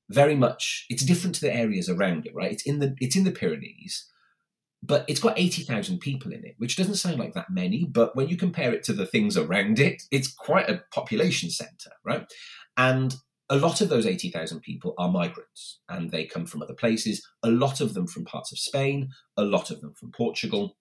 very 0.09 0.35
much 0.35 0.85
it's 0.89 1.03
different 1.03 1.35
to 1.35 1.41
the 1.41 1.55
areas 1.55 1.89
around 1.89 2.25
it, 2.25 2.35
right? 2.35 2.51
It's 2.51 2.63
in 2.63 2.79
the 2.79 2.95
it's 2.99 3.15
in 3.15 3.23
the 3.23 3.31
Pyrenees, 3.31 4.05
but 4.83 5.05
it's 5.07 5.21
got 5.21 5.39
eighty 5.39 5.63
thousand 5.63 5.99
people 5.99 6.31
in 6.33 6.45
it, 6.45 6.55
which 6.57 6.75
doesn't 6.75 6.95
sound 6.95 7.17
like 7.17 7.33
that 7.33 7.49
many, 7.49 7.85
but 7.85 8.15
when 8.15 8.27
you 8.27 8.37
compare 8.37 8.73
it 8.73 8.83
to 8.83 8.93
the 8.93 9.05
things 9.05 9.37
around 9.37 9.79
it, 9.79 10.03
it's 10.11 10.31
quite 10.31 10.69
a 10.69 10.83
population 10.93 11.49
center, 11.49 11.91
right? 12.05 12.31
And 12.75 13.15
a 13.49 13.57
lot 13.57 13.81
of 13.81 13.89
those 13.89 14.05
80,000 14.05 14.61
people 14.61 14.93
are 14.97 15.11
migrants 15.11 15.79
and 15.89 16.11
they 16.11 16.25
come 16.25 16.45
from 16.45 16.61
other 16.61 16.73
places, 16.73 17.27
a 17.43 17.49
lot 17.49 17.81
of 17.81 17.93
them 17.93 18.07
from 18.07 18.25
parts 18.25 18.51
of 18.51 18.59
Spain, 18.59 19.09
a 19.37 19.43
lot 19.43 19.69
of 19.69 19.81
them 19.81 19.93
from 19.93 20.11
Portugal. 20.11 20.77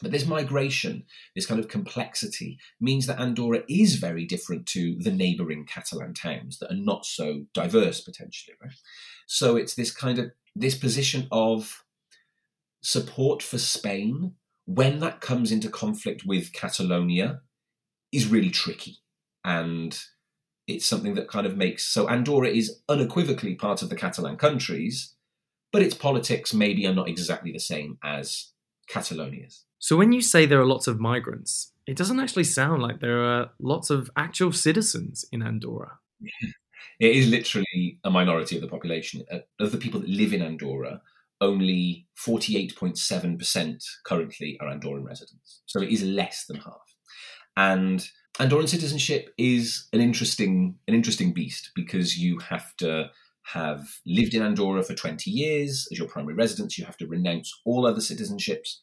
But 0.00 0.12
this 0.12 0.26
migration, 0.26 1.04
this 1.34 1.46
kind 1.46 1.58
of 1.58 1.68
complexity, 1.68 2.58
means 2.80 3.06
that 3.06 3.18
Andorra 3.18 3.62
is 3.68 3.96
very 3.96 4.24
different 4.24 4.66
to 4.66 4.96
the 4.98 5.10
neighbouring 5.10 5.66
Catalan 5.66 6.14
towns 6.14 6.58
that 6.58 6.70
are 6.70 6.76
not 6.76 7.04
so 7.04 7.46
diverse 7.52 8.00
potentially. 8.00 8.56
Right? 8.62 8.72
So 9.26 9.56
it's 9.56 9.74
this 9.74 9.90
kind 9.90 10.18
of 10.18 10.30
this 10.54 10.76
position 10.76 11.26
of 11.32 11.84
support 12.80 13.42
for 13.42 13.58
Spain 13.58 14.34
when 14.66 15.00
that 15.00 15.20
comes 15.20 15.50
into 15.50 15.68
conflict 15.68 16.24
with 16.26 16.52
Catalonia 16.52 17.40
is 18.12 18.26
really 18.26 18.50
tricky 18.50 18.98
and 19.44 19.98
it's 20.68 20.86
something 20.86 21.14
that 21.14 21.28
kind 21.28 21.46
of 21.46 21.56
makes 21.56 21.84
so 21.86 22.08
Andorra 22.08 22.48
is 22.48 22.78
unequivocally 22.88 23.54
part 23.54 23.82
of 23.82 23.88
the 23.88 23.96
Catalan 23.96 24.36
countries, 24.36 25.14
but 25.72 25.82
its 25.82 25.94
politics 25.94 26.54
maybe 26.54 26.86
are 26.86 26.94
not 26.94 27.08
exactly 27.08 27.50
the 27.50 27.58
same 27.58 27.98
as 28.04 28.52
Catalonia's. 28.88 29.64
So 29.78 29.96
when 29.96 30.12
you 30.12 30.20
say 30.20 30.44
there 30.44 30.60
are 30.60 30.66
lots 30.66 30.86
of 30.86 31.00
migrants, 31.00 31.72
it 31.86 31.96
doesn't 31.96 32.20
actually 32.20 32.44
sound 32.44 32.82
like 32.82 33.00
there 33.00 33.24
are 33.24 33.50
lots 33.58 33.90
of 33.90 34.10
actual 34.16 34.52
citizens 34.52 35.24
in 35.32 35.42
Andorra. 35.42 35.98
it 37.00 37.16
is 37.16 37.28
literally 37.28 37.98
a 38.04 38.10
minority 38.10 38.56
of 38.56 38.62
the 38.62 38.68
population. 38.68 39.24
Uh, 39.32 39.38
of 39.58 39.72
the 39.72 39.78
people 39.78 40.00
that 40.00 40.08
live 40.08 40.34
in 40.34 40.42
Andorra, 40.42 41.00
only 41.40 42.06
48.7% 42.16 43.84
currently 44.04 44.58
are 44.60 44.68
Andorran 44.68 45.04
residents. 45.04 45.62
So 45.66 45.80
it 45.80 45.90
is 45.90 46.02
less 46.02 46.44
than 46.46 46.58
half. 46.58 46.94
And 47.56 48.06
Andorran 48.38 48.68
citizenship 48.68 49.34
is 49.36 49.88
an 49.92 50.00
interesting 50.00 50.76
an 50.86 50.94
interesting 50.94 51.32
beast 51.32 51.72
because 51.74 52.16
you 52.16 52.38
have 52.38 52.76
to 52.76 53.10
have 53.42 53.88
lived 54.06 54.34
in 54.34 54.42
Andorra 54.42 54.82
for 54.82 54.94
20 54.94 55.30
years 55.30 55.88
as 55.90 55.98
your 55.98 56.06
primary 56.06 56.34
residence. 56.34 56.78
You 56.78 56.84
have 56.84 56.98
to 56.98 57.06
renounce 57.06 57.52
all 57.64 57.86
other 57.86 58.00
citizenships. 58.00 58.76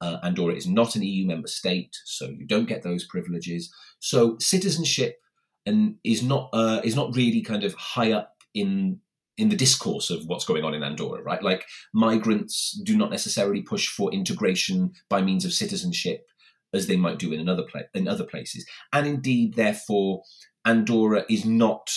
Uh, 0.00 0.18
Andorra 0.22 0.54
is 0.54 0.66
not 0.66 0.94
an 0.94 1.02
EU 1.02 1.26
member 1.26 1.48
state, 1.48 1.96
so 2.04 2.26
you 2.26 2.46
don't 2.46 2.68
get 2.68 2.82
those 2.82 3.04
privileges. 3.04 3.72
So 3.98 4.36
citizenship 4.38 5.20
and 5.66 5.96
is 6.04 6.22
not 6.22 6.50
uh, 6.52 6.80
is 6.84 6.94
not 6.94 7.14
really 7.16 7.42
kind 7.42 7.64
of 7.64 7.74
high 7.74 8.12
up 8.12 8.36
in 8.54 9.00
in 9.36 9.48
the 9.48 9.56
discourse 9.56 10.10
of 10.10 10.26
what's 10.26 10.44
going 10.44 10.64
on 10.64 10.74
in 10.74 10.82
Andorra, 10.82 11.22
right? 11.22 11.42
Like 11.42 11.64
migrants 11.92 12.78
do 12.84 12.96
not 12.96 13.10
necessarily 13.10 13.62
push 13.62 13.88
for 13.88 14.12
integration 14.12 14.92
by 15.08 15.22
means 15.22 15.44
of 15.44 15.52
citizenship 15.52 16.26
as 16.72 16.86
they 16.86 16.96
might 16.96 17.18
do 17.18 17.32
in 17.32 17.40
another 17.40 17.62
pla- 17.62 17.82
in 17.94 18.08
other 18.08 18.24
places. 18.24 18.66
And 18.92 19.06
indeed, 19.06 19.54
therefore, 19.54 20.22
Andorra 20.64 21.24
is 21.28 21.44
not. 21.44 21.90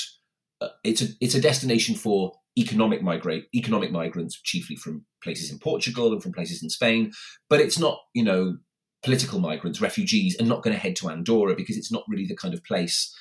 Uh, 0.62 0.70
it's 0.84 1.02
a 1.02 1.08
it's 1.20 1.36
a 1.36 1.42
destination 1.42 1.96
for 1.96 2.34
economic 2.58 3.02
migrate 3.02 3.46
economic 3.54 3.92
migrants, 3.92 4.40
chiefly 4.42 4.76
from 4.76 5.06
places 5.24 5.52
in 5.52 5.60
Portugal 5.60 6.14
and 6.14 6.22
from 6.22 6.34
places 6.34 6.64
in 6.64 6.70
Spain. 6.70 7.12
But 7.50 7.60
it's 7.60 7.80
not 7.80 8.00
you 8.14 8.24
know 8.24 8.58
political 9.04 9.40
migrants, 9.40 9.82
refugees, 9.82 10.40
are 10.40 10.46
not 10.46 10.64
going 10.64 10.74
to 10.74 10.82
head 10.82 10.96
to 10.98 11.10
Andorra 11.10 11.56
because 11.56 11.78
it's 11.78 11.92
not 11.92 12.04
really 12.08 12.26
the 12.26 12.36
kind 12.36 12.54
of 12.54 12.64
place 12.64 13.14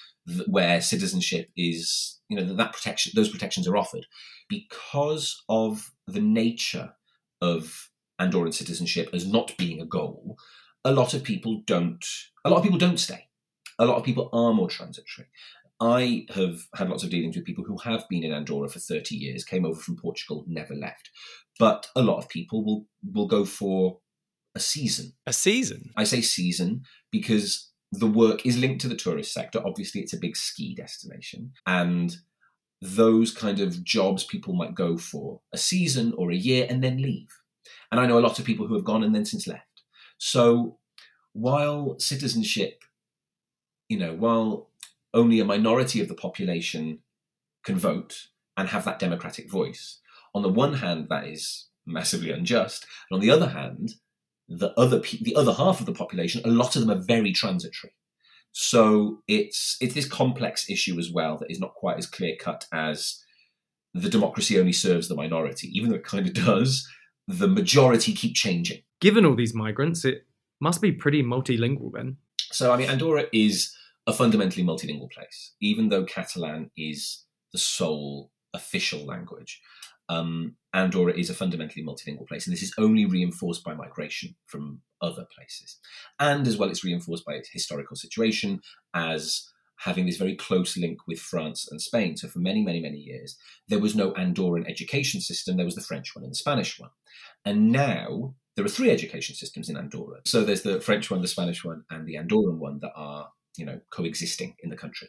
where 0.46 0.80
citizenship 0.80 1.50
is. 1.56 2.18
You 2.28 2.38
know 2.38 2.44
that, 2.44 2.56
that 2.56 2.72
protection, 2.72 3.12
those 3.14 3.28
protections 3.28 3.68
are 3.68 3.76
offered 3.76 4.06
because 4.48 5.42
of 5.48 5.92
the 6.06 6.20
nature 6.20 6.94
of 7.40 7.90
Andorran 8.20 8.54
citizenship 8.54 9.10
as 9.12 9.26
not 9.26 9.56
being 9.58 9.80
a 9.80 9.86
goal 9.86 10.36
a 10.84 10.92
lot 10.92 11.14
of 11.14 11.22
people 11.22 11.62
don't 11.66 12.04
a 12.44 12.50
lot 12.50 12.58
of 12.58 12.62
people 12.62 12.78
don't 12.78 13.00
stay 13.00 13.28
a 13.78 13.84
lot 13.84 13.96
of 13.96 14.04
people 14.04 14.28
are 14.32 14.52
more 14.52 14.68
transitory 14.68 15.28
i 15.80 16.26
have 16.34 16.60
had 16.76 16.88
lots 16.88 17.02
of 17.02 17.10
dealings 17.10 17.36
with 17.36 17.44
people 17.44 17.64
who 17.64 17.78
have 17.78 18.04
been 18.08 18.24
in 18.24 18.32
andorra 18.32 18.68
for 18.68 18.78
30 18.78 19.14
years 19.14 19.44
came 19.44 19.64
over 19.64 19.80
from 19.80 19.96
portugal 19.96 20.44
never 20.46 20.74
left 20.74 21.10
but 21.58 21.88
a 21.96 22.02
lot 22.02 22.18
of 22.18 22.28
people 22.28 22.64
will 22.64 22.86
will 23.12 23.26
go 23.26 23.44
for 23.44 23.98
a 24.54 24.60
season 24.60 25.12
a 25.26 25.32
season 25.32 25.90
i 25.96 26.04
say 26.04 26.20
season 26.20 26.82
because 27.10 27.72
the 27.92 28.06
work 28.06 28.46
is 28.46 28.58
linked 28.58 28.80
to 28.80 28.88
the 28.88 28.96
tourist 28.96 29.32
sector. 29.32 29.60
Obviously, 29.64 30.00
it's 30.00 30.14
a 30.14 30.18
big 30.18 30.36
ski 30.36 30.74
destination. 30.74 31.52
And 31.66 32.16
those 32.80 33.32
kind 33.32 33.60
of 33.60 33.84
jobs 33.84 34.24
people 34.24 34.54
might 34.54 34.74
go 34.74 34.96
for 34.96 35.40
a 35.52 35.58
season 35.58 36.14
or 36.16 36.32
a 36.32 36.36
year 36.36 36.66
and 36.68 36.82
then 36.82 36.96
leave. 36.96 37.28
And 37.92 38.00
I 38.00 38.06
know 38.06 38.18
a 38.18 38.20
lot 38.20 38.38
of 38.38 38.46
people 38.46 38.66
who 38.66 38.74
have 38.74 38.84
gone 38.84 39.04
and 39.04 39.14
then 39.14 39.26
since 39.26 39.46
left. 39.46 39.66
So 40.24 40.78
while 41.32 41.98
citizenship, 41.98 42.84
you 43.88 43.98
know, 43.98 44.14
while 44.14 44.68
only 45.12 45.40
a 45.40 45.44
minority 45.44 46.00
of 46.00 46.06
the 46.06 46.14
population 46.14 47.00
can 47.64 47.76
vote 47.76 48.28
and 48.56 48.68
have 48.68 48.84
that 48.84 49.00
democratic 49.00 49.50
voice, 49.50 49.98
on 50.32 50.42
the 50.42 50.48
one 50.48 50.74
hand, 50.74 51.08
that 51.10 51.26
is 51.26 51.66
massively 51.84 52.30
unjust. 52.30 52.86
And 53.10 53.16
on 53.16 53.20
the 53.20 53.32
other 53.32 53.48
hand, 53.48 53.94
the 54.48 54.70
other 54.78 55.00
the 55.00 55.34
other 55.34 55.54
half 55.54 55.80
of 55.80 55.86
the 55.86 55.92
population, 55.92 56.40
a 56.44 56.48
lot 56.48 56.76
of 56.76 56.86
them 56.86 56.96
are 56.96 57.02
very 57.02 57.32
transitory. 57.32 57.92
So 58.52 59.22
it's 59.26 59.76
it's 59.80 59.94
this 59.94 60.06
complex 60.06 60.70
issue 60.70 61.00
as 61.00 61.10
well 61.10 61.36
that 61.38 61.50
is 61.50 61.58
not 61.58 61.74
quite 61.74 61.98
as 61.98 62.06
clear 62.06 62.36
cut 62.38 62.66
as 62.72 63.24
the 63.92 64.08
democracy 64.08 64.56
only 64.56 64.72
serves 64.72 65.08
the 65.08 65.16
minority, 65.16 65.68
even 65.76 65.90
though 65.90 65.96
it 65.96 66.04
kind 66.04 66.28
of 66.28 66.34
does. 66.46 66.88
The 67.26 67.48
majority 67.48 68.12
keep 68.14 68.36
changing. 68.36 68.82
Given 69.02 69.26
all 69.26 69.34
these 69.34 69.54
migrants, 69.54 70.04
it 70.06 70.26
must 70.60 70.80
be 70.80 70.92
pretty 70.92 71.22
multilingual 71.22 71.92
then. 71.92 72.16
So 72.50 72.72
I 72.72 72.78
mean, 72.78 72.88
Andorra 72.88 73.24
is 73.32 73.76
a 74.06 74.14
fundamentally 74.14 74.64
multilingual 74.64 75.10
place, 75.10 75.52
even 75.60 75.90
though 75.90 76.04
Catalan 76.04 76.70
is 76.76 77.24
the 77.52 77.58
sole 77.58 78.30
official 78.54 79.04
language 79.04 79.60
um, 80.08 80.56
Andorra 80.74 81.12
is 81.16 81.30
a 81.30 81.34
fundamentally 81.34 81.84
multilingual 81.84 82.26
place, 82.26 82.46
and 82.46 82.52
this 82.52 82.62
is 82.62 82.74
only 82.78 83.06
reinforced 83.06 83.64
by 83.64 83.74
migration 83.74 84.34
from 84.46 84.80
other 85.00 85.26
places. 85.34 85.78
And 86.18 86.46
as 86.46 86.56
well, 86.56 86.70
it's 86.70 86.84
reinforced 86.84 87.24
by 87.24 87.34
its 87.34 87.50
historical 87.50 87.96
situation 87.96 88.60
as 88.94 89.48
having 89.80 90.06
this 90.06 90.16
very 90.16 90.36
close 90.36 90.76
link 90.76 90.98
with 91.06 91.18
France 91.18 91.66
and 91.70 91.80
Spain. 91.80 92.16
So, 92.16 92.28
for 92.28 92.38
many, 92.38 92.62
many, 92.62 92.80
many 92.80 92.98
years, 92.98 93.36
there 93.68 93.78
was 93.78 93.94
no 93.94 94.12
Andorran 94.12 94.68
education 94.68 95.20
system, 95.20 95.56
there 95.56 95.66
was 95.66 95.74
the 95.74 95.80
French 95.80 96.14
one 96.14 96.24
and 96.24 96.32
the 96.32 96.36
Spanish 96.36 96.78
one. 96.78 96.90
And 97.44 97.70
now 97.70 98.34
there 98.56 98.64
are 98.64 98.68
three 98.68 98.90
education 98.90 99.34
systems 99.34 99.68
in 99.68 99.76
Andorra. 99.76 100.20
So, 100.24 100.44
there's 100.44 100.62
the 100.62 100.80
French 100.80 101.10
one, 101.10 101.22
the 101.22 101.28
Spanish 101.28 101.64
one, 101.64 101.84
and 101.90 102.06
the 102.06 102.16
Andorran 102.16 102.58
one 102.58 102.78
that 102.80 102.92
are 102.94 103.30
you 103.56 103.66
know 103.66 103.80
coexisting 103.90 104.56
in 104.62 104.70
the 104.70 104.76
country 104.76 105.08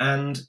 and 0.00 0.42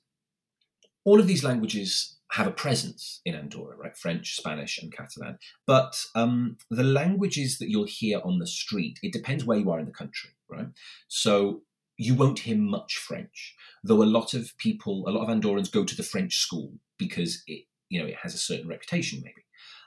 all 1.03 1.19
of 1.19 1.27
these 1.27 1.43
languages 1.43 2.17
have 2.31 2.47
a 2.47 2.51
presence 2.51 3.21
in 3.23 3.35
Andorra, 3.35 3.77
right? 3.77 3.95
French, 3.95 4.35
Spanish, 4.35 4.81
and 4.81 4.91
Catalan. 4.91 5.37
But 5.67 6.03
um, 6.15 6.57
the 6.69 6.83
languages 6.83 7.59
that 7.59 7.69
you'll 7.69 7.85
hear 7.85 8.19
on 8.25 8.39
the 8.39 8.47
street, 8.47 8.99
it 9.03 9.13
depends 9.13 9.45
where 9.45 9.57
you 9.57 9.69
are 9.71 9.79
in 9.79 9.85
the 9.85 9.91
country, 9.91 10.31
right? 10.49 10.67
So 11.07 11.61
you 11.97 12.15
won't 12.15 12.39
hear 12.39 12.57
much 12.57 12.97
French, 12.97 13.55
though 13.83 14.01
a 14.01 14.03
lot 14.03 14.33
of 14.33 14.57
people, 14.57 15.05
a 15.07 15.11
lot 15.11 15.23
of 15.23 15.29
Andorrans 15.29 15.69
go 15.69 15.85
to 15.85 15.95
the 15.95 16.03
French 16.03 16.37
school 16.37 16.73
because 16.97 17.43
it, 17.47 17.65
you 17.89 18.01
know, 18.01 18.07
it 18.07 18.15
has 18.15 18.33
a 18.33 18.39
certain 18.39 18.67
reputation, 18.67 19.21
maybe. 19.23 19.45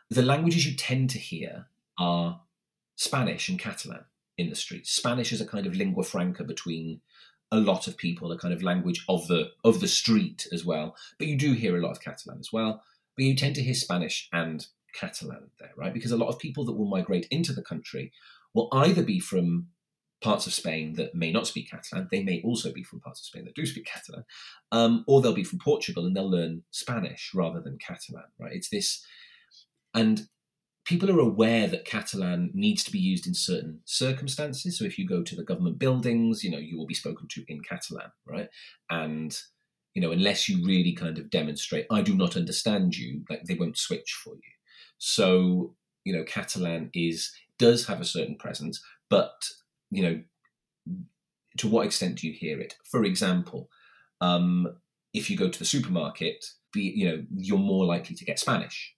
The 0.08 0.22
languages 0.22 0.64
you 0.66 0.76
tend 0.76 1.10
to 1.10 1.18
hear 1.18 1.66
are 1.98 2.40
Spanish 2.98 3.48
and 3.48 3.60
Catalan 3.60 4.04
in 4.36 4.50
the 4.50 4.56
streets. 4.56 4.90
Spanish 4.90 5.32
is 5.32 5.40
a 5.40 5.46
kind 5.46 5.66
of 5.66 5.76
lingua 5.76 6.02
franca 6.02 6.42
between 6.42 7.00
a 7.50 7.56
lot 7.56 7.86
of 7.86 7.96
people, 7.96 8.30
a 8.32 8.38
kind 8.38 8.52
of 8.52 8.62
language 8.62 9.04
of 9.08 9.26
the 9.28 9.50
of 9.64 9.80
the 9.80 9.88
street 9.88 10.48
as 10.52 10.64
well. 10.64 10.96
But 11.16 11.28
you 11.28 11.38
do 11.38 11.52
hear 11.52 11.76
a 11.76 11.80
lot 11.80 11.92
of 11.92 12.00
Catalan 12.00 12.40
as 12.40 12.52
well. 12.52 12.82
But 13.16 13.24
you 13.24 13.36
tend 13.36 13.54
to 13.54 13.62
hear 13.62 13.74
Spanish 13.74 14.28
and 14.32 14.66
Catalan 14.92 15.50
there, 15.60 15.70
right? 15.76 15.94
Because 15.94 16.10
a 16.10 16.16
lot 16.16 16.28
of 16.28 16.40
people 16.40 16.64
that 16.64 16.74
will 16.74 16.88
migrate 16.88 17.28
into 17.30 17.52
the 17.52 17.62
country 17.62 18.12
will 18.52 18.68
either 18.72 19.04
be 19.04 19.20
from 19.20 19.68
parts 20.20 20.48
of 20.48 20.52
Spain 20.52 20.94
that 20.94 21.14
may 21.14 21.30
not 21.30 21.46
speak 21.46 21.70
Catalan. 21.70 22.08
They 22.10 22.24
may 22.24 22.42
also 22.42 22.72
be 22.72 22.82
from 22.82 23.00
parts 23.00 23.20
of 23.20 23.26
Spain 23.26 23.44
that 23.44 23.54
do 23.54 23.64
speak 23.64 23.86
Catalan, 23.86 24.24
um, 24.72 25.04
or 25.06 25.22
they'll 25.22 25.32
be 25.32 25.44
from 25.44 25.60
Portugal 25.60 26.04
and 26.04 26.16
they'll 26.16 26.28
learn 26.28 26.64
Spanish 26.72 27.30
rather 27.32 27.60
than 27.60 27.78
Catalan. 27.78 28.24
Right? 28.40 28.54
It's 28.54 28.70
this, 28.70 29.06
and 29.94 30.26
people 30.88 31.11
are 31.11 31.21
aware 31.21 31.66
that 31.66 31.85
Catalan 31.85 32.50
needs 32.54 32.83
to 32.83 32.90
be 32.90 32.99
used 32.99 33.26
in 33.26 33.35
certain 33.35 33.78
circumstances. 33.85 34.78
So 34.78 34.87
if 34.87 34.99
you 34.99 35.07
go 35.07 35.23
to 35.23 35.37
the 35.37 35.45
government 35.45 35.78
buildings, 35.78 36.42
you 36.42 36.50
know, 36.50 36.57
you 36.57 36.79
will 36.79 36.87
be 36.87 36.94
spoken 36.94 37.29
to 37.29 37.44
in 37.46 37.61
Catalan, 37.61 38.11
right? 38.27 38.48
And 38.88 39.38
you 39.92 40.01
know, 40.01 40.12
unless 40.12 40.48
you 40.48 40.64
really 40.64 40.94
kind 40.94 41.18
of 41.18 41.29
demonstrate, 41.29 41.87
I 41.90 42.01
do 42.01 42.14
not 42.14 42.37
understand 42.37 42.96
you, 42.96 43.22
like 43.29 43.44
they 43.44 43.55
won't 43.55 43.77
switch 43.77 44.18
for 44.24 44.35
you. 44.35 44.53
So, 44.96 45.74
you 46.05 46.14
know, 46.14 46.24
Catalan 46.24 46.90
is 46.94 47.33
does 47.59 47.87
have 47.87 48.01
a 48.01 48.07
certain 48.07 48.37
presence, 48.37 48.83
but 49.11 49.46
you 49.90 50.03
know, 50.03 50.22
to 51.59 51.68
what 51.68 51.85
extent 51.85 52.16
do 52.16 52.29
you 52.29 52.33
hear 52.33 52.61
it? 52.61 52.77
For 52.85 53.05
example, 53.05 53.68
um, 54.22 54.74
if 55.12 55.29
you 55.29 55.37
go 55.37 55.51
to 55.51 55.59
the 55.59 55.66
supermarket, 55.66 56.46
be, 56.72 56.92
you 56.96 57.09
know, 57.09 57.24
you're 57.37 57.59
more 57.59 57.85
likely 57.85 58.16
to 58.16 58.24
get 58.24 58.38
Spanish 58.38 58.94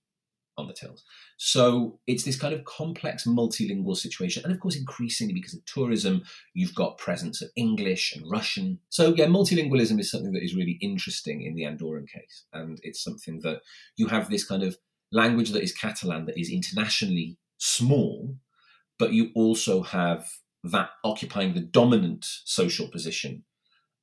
on 0.59 0.67
the 0.67 0.75
tills. 0.75 1.05
So 1.39 1.99
it's 2.07 2.25
this 2.25 2.39
kind 2.39 2.53
of 2.55 2.65
complex 2.65 3.25
multilingual 3.27 3.97
situation. 3.97 4.43
And 4.45 4.53
of 4.53 4.61
course, 4.61 4.77
increasingly 4.77 5.33
because 5.33 5.55
of 5.55 5.65
tourism, 5.65 6.23
you've 6.55 6.75
got 6.75 6.99
presence 6.99 7.41
of 7.43 7.51
English 7.57 8.15
and 8.15 8.31
Russian. 8.31 8.79
So 8.89 9.15
yeah, 9.15 9.27
multilingualism 9.27 9.99
is 9.99 10.11
something 10.11 10.33
that 10.33 10.45
is 10.45 10.55
really 10.55 10.79
interesting 10.81 11.43
in 11.43 11.55
the 11.55 11.63
Andorran 11.63 12.09
case. 12.09 12.45
And 12.53 12.79
it's 12.83 13.03
something 13.03 13.41
that 13.43 13.61
you 13.97 14.09
have 14.09 14.31
this 14.31 14.45
kind 14.45 14.63
of 14.63 14.77
language 15.13 15.51
that 15.51 15.63
is 15.63 15.73
Catalan 15.73 16.27
that 16.27 16.39
is 16.39 16.51
internationally 16.51 17.39
small, 17.59 18.37
but 18.99 19.13
you 19.13 19.31
also 19.35 19.83
have 19.83 20.29
that 20.63 20.91
occupying 21.05 21.55
the 21.55 21.61
dominant 21.61 22.27
social 22.45 22.89
position. 22.89 23.45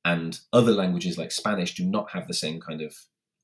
And 0.04 0.38
other 0.52 0.72
languages 0.72 1.18
like 1.18 1.32
Spanish 1.32 1.74
do 1.74 1.84
not 1.84 2.10
have 2.12 2.26
the 2.26 2.34
same 2.34 2.60
kind 2.60 2.80
of 2.80 2.94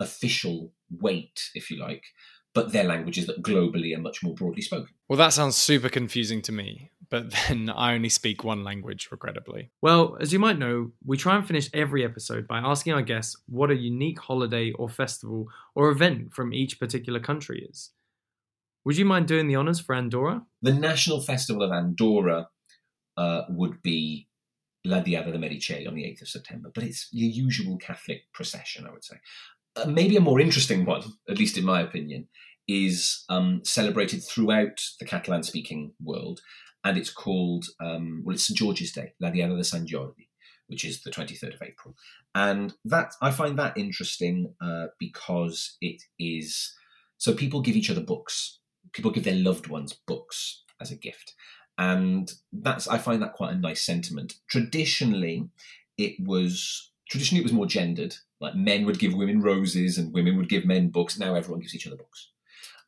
official 0.01 0.73
weight, 0.91 1.51
if 1.55 1.71
you 1.71 1.79
like, 1.79 2.05
but 2.55 2.73
they're 2.73 2.85
languages 2.85 3.27
that 3.27 3.43
globally 3.43 3.97
are 3.97 4.01
much 4.01 4.23
more 4.23 4.35
broadly 4.35 4.63
spoken. 4.63 4.89
Well, 5.09 5.19
that 5.19 5.33
sounds 5.33 5.57
super 5.57 5.89
confusing 5.89 6.41
to 6.43 6.53
me, 6.53 6.91
but 7.11 7.31
then 7.49 7.69
I 7.69 7.95
only 7.95 8.09
speak 8.09 8.45
one 8.45 8.65
language, 8.65 9.09
regrettably. 9.11 9.71
Well, 9.83 10.17
as 10.21 10.33
you 10.33 10.39
might 10.39 10.59
know, 10.59 10.93
we 11.05 11.17
try 11.17 11.37
and 11.37 11.47
finish 11.47 11.69
every 11.75 12.05
episode 12.05 12.47
by 12.47 12.59
asking 12.59 12.93
our 12.93 13.03
guests 13.03 13.37
what 13.47 13.71
a 13.71 13.77
unique 13.77 14.21
holiday 14.21 14.71
or 14.73 14.89
festival 14.89 15.49
or 15.75 15.91
event 15.91 16.33
from 16.33 16.55
each 16.55 16.79
particular 16.79 17.21
country 17.21 17.67
is. 17.69 17.91
Would 18.85 18.97
you 18.97 19.05
mind 19.05 19.27
doing 19.27 19.49
the 19.49 19.57
honours 19.57 19.81
for 19.81 19.95
Andorra? 19.95 20.45
The 20.63 20.75
National 20.75 21.21
Festival 21.21 21.63
of 21.63 21.73
Andorra 21.73 22.49
uh, 23.17 23.43
would 23.49 23.83
be 23.83 24.29
La 24.85 25.01
Diada 25.01 25.33
de 25.33 25.39
Meritxell 25.39 25.89
on 25.89 25.95
the 25.95 26.03
8th 26.03 26.23
of 26.23 26.29
September, 26.29 26.71
but 26.75 26.85
it's 26.85 27.09
your 27.11 27.31
usual 27.31 27.79
Catholic 27.79 28.31
procession, 28.35 28.87
I 28.87 28.93
would 28.93 29.05
say. 29.05 29.17
Uh, 29.77 29.87
maybe 29.87 30.17
a 30.17 30.21
more 30.21 30.41
interesting 30.41 30.85
one, 30.85 31.03
at 31.29 31.39
least 31.39 31.59
in 31.59 31.65
my 31.65 31.81
opinion, 31.81 32.29
is 32.69 33.25
um, 33.29 33.61
celebrated 33.65 34.23
throughout 34.23 34.81
the 35.01 35.07
Catalan 35.07 35.43
speaking 35.43 35.93
world. 36.03 36.41
And 36.85 36.99
it's 36.99 37.11
called, 37.11 37.65
um, 37.81 38.23
well, 38.25 38.35
it's 38.35 38.47
St. 38.47 38.57
George's 38.57 38.93
Day, 38.93 39.15
La 39.21 39.31
Diada 39.31 39.57
de 39.57 39.65
Sant 39.65 39.89
Jordi, 39.89 40.29
which 40.67 40.85
is 40.85 41.03
the 41.03 41.11
23rd 41.11 41.55
of 41.55 41.63
April. 41.63 41.95
And 42.35 42.75
that 42.85 43.15
I 43.23 43.31
find 43.31 43.59
that 43.59 43.77
interesting 43.77 44.55
uh, 44.61 44.87
because 44.99 45.77
it 45.81 46.03
is 46.19 46.75
so 47.17 47.33
people 47.33 47.63
give 47.63 47.77
each 47.77 47.91
other 47.91 48.03
books, 48.03 48.59
people 48.93 49.11
give 49.11 49.25
their 49.25 49.35
loved 49.35 49.69
ones 49.69 49.95
books 50.07 50.63
as 50.81 50.91
a 50.91 50.97
gift. 50.97 51.35
And 51.79 52.31
that's 52.53 52.87
I 52.87 52.99
find 52.99 53.23
that 53.23 53.33
quite 53.33 53.53
a 53.53 53.59
nice 53.59 53.85
sentiment. 53.85 54.35
Traditionally, 54.49 55.49
it 55.97 56.15
was 56.21 56.93
traditionally 57.09 57.41
it 57.41 57.45
was 57.45 57.53
more 57.53 57.67
gendered. 57.67 58.15
Like 58.45 58.55
men 58.55 58.85
would 58.85 58.99
give 58.99 59.15
women 59.15 59.41
roses 59.41 59.99
and 59.99 60.13
women 60.13 60.37
would 60.37 60.49
give 60.49 60.67
men 60.67 60.89
books. 60.89 61.19
Now 61.19 61.35
everyone 61.35 61.61
gives 61.61 61.75
each 61.75 61.87
other 61.87 61.97
books. 61.97 62.31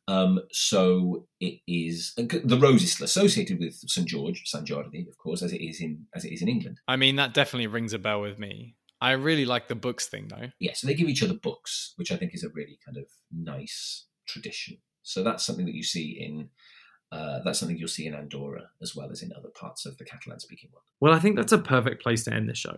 Um, 0.07 0.39
so 0.51 1.27
it 1.41 1.59
is 1.67 2.13
the 2.15 2.57
rose 2.57 2.83
is 2.83 2.93
still 2.93 3.05
associated 3.05 3.59
with 3.59 3.73
St 3.73 4.07
George, 4.07 4.43
Sant 4.45 4.67
Jordi, 4.67 5.07
of 5.07 5.17
course, 5.17 5.41
as 5.41 5.51
it 5.51 5.61
is 5.61 5.81
in 5.81 6.05
as 6.15 6.23
it 6.23 6.31
is 6.31 6.41
in 6.41 6.47
England. 6.47 6.79
I 6.87 6.95
mean, 6.95 7.17
that 7.17 7.33
definitely 7.33 7.67
rings 7.67 7.93
a 7.93 7.99
bell 7.99 8.21
with 8.21 8.39
me. 8.39 8.75
I 9.01 9.11
really 9.11 9.45
like 9.45 9.67
the 9.67 9.75
books 9.75 10.07
thing, 10.07 10.27
though. 10.29 10.49
Yeah, 10.59 10.73
so 10.73 10.87
they 10.87 10.93
give 10.93 11.09
each 11.09 11.21
other 11.21 11.35
books, 11.35 11.93
which 11.97 12.11
I 12.11 12.15
think 12.15 12.33
is 12.33 12.43
a 12.43 12.49
really 12.49 12.79
kind 12.85 12.97
of 12.97 13.05
nice 13.31 14.05
tradition. 14.27 14.77
So 15.03 15.23
that's 15.23 15.45
something 15.45 15.65
that 15.65 15.75
you 15.75 15.83
see 15.83 16.17
in 16.19 16.49
uh, 17.11 17.39
that's 17.43 17.59
something 17.59 17.77
you'll 17.77 17.87
see 17.87 18.05
in 18.05 18.15
Andorra 18.15 18.69
as 18.81 18.95
well 18.95 19.11
as 19.11 19.21
in 19.21 19.31
other 19.33 19.49
parts 19.49 19.85
of 19.85 19.97
the 19.97 20.05
Catalan 20.05 20.39
speaking 20.39 20.69
world. 20.73 20.85
Well, 20.99 21.13
I 21.13 21.19
think 21.19 21.35
that's 21.35 21.53
a 21.53 21.57
perfect 21.57 22.01
place 22.01 22.23
to 22.25 22.33
end 22.33 22.49
the 22.49 22.55
show. 22.55 22.77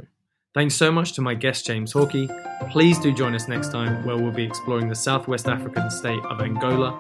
Thanks 0.56 0.74
so 0.74 0.92
much 0.92 1.14
to 1.14 1.22
my 1.22 1.36
guest 1.36 1.68
James 1.68 1.94
Hawkey. 1.94 2.28
Please 2.72 2.98
do 2.98 3.14
join 3.14 3.36
us 3.36 3.48
next 3.48 3.72
time 3.72 4.04
where 4.04 4.18
we'll 4.18 4.32
be 4.32 4.44
exploring 4.44 4.90
the 4.90 4.96
Southwest 4.96 5.48
African 5.48 5.92
state 5.92 6.24
of 6.24 6.42
Angola. 6.42 7.00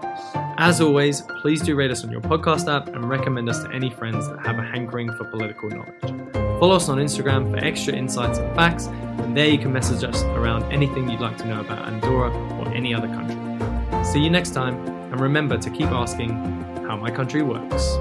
As 0.59 0.81
always, 0.81 1.21
please 1.41 1.59
do 1.59 1.75
rate 1.75 1.89
us 1.89 2.03
on 2.03 2.11
your 2.11 2.21
podcast 2.21 2.71
app 2.71 2.89
and 2.89 3.09
recommend 3.09 3.49
us 3.49 3.63
to 3.63 3.71
any 3.71 3.89
friends 3.89 4.29
that 4.29 4.45
have 4.45 4.59
a 4.59 4.61
hankering 4.61 5.11
for 5.13 5.25
political 5.25 5.67
knowledge. 5.67 6.29
Follow 6.59 6.75
us 6.75 6.89
on 6.89 6.99
Instagram 6.99 7.49
for 7.49 7.57
extra 7.65 7.95
insights 7.95 8.37
and 8.37 8.55
facts, 8.55 8.85
and 8.85 9.35
there 9.35 9.47
you 9.47 9.57
can 9.57 9.73
message 9.73 10.03
us 10.03 10.21
around 10.23 10.71
anything 10.71 11.09
you'd 11.09 11.19
like 11.19 11.37
to 11.39 11.47
know 11.47 11.61
about 11.61 11.87
Andorra 11.87 12.31
or 12.59 12.67
any 12.71 12.93
other 12.93 13.07
country. 13.07 14.05
See 14.05 14.19
you 14.19 14.29
next 14.29 14.51
time, 14.51 14.75
and 15.11 15.19
remember 15.19 15.57
to 15.57 15.69
keep 15.71 15.87
asking 15.87 16.29
how 16.87 16.97
my 16.97 17.09
country 17.09 17.41
works. 17.41 17.95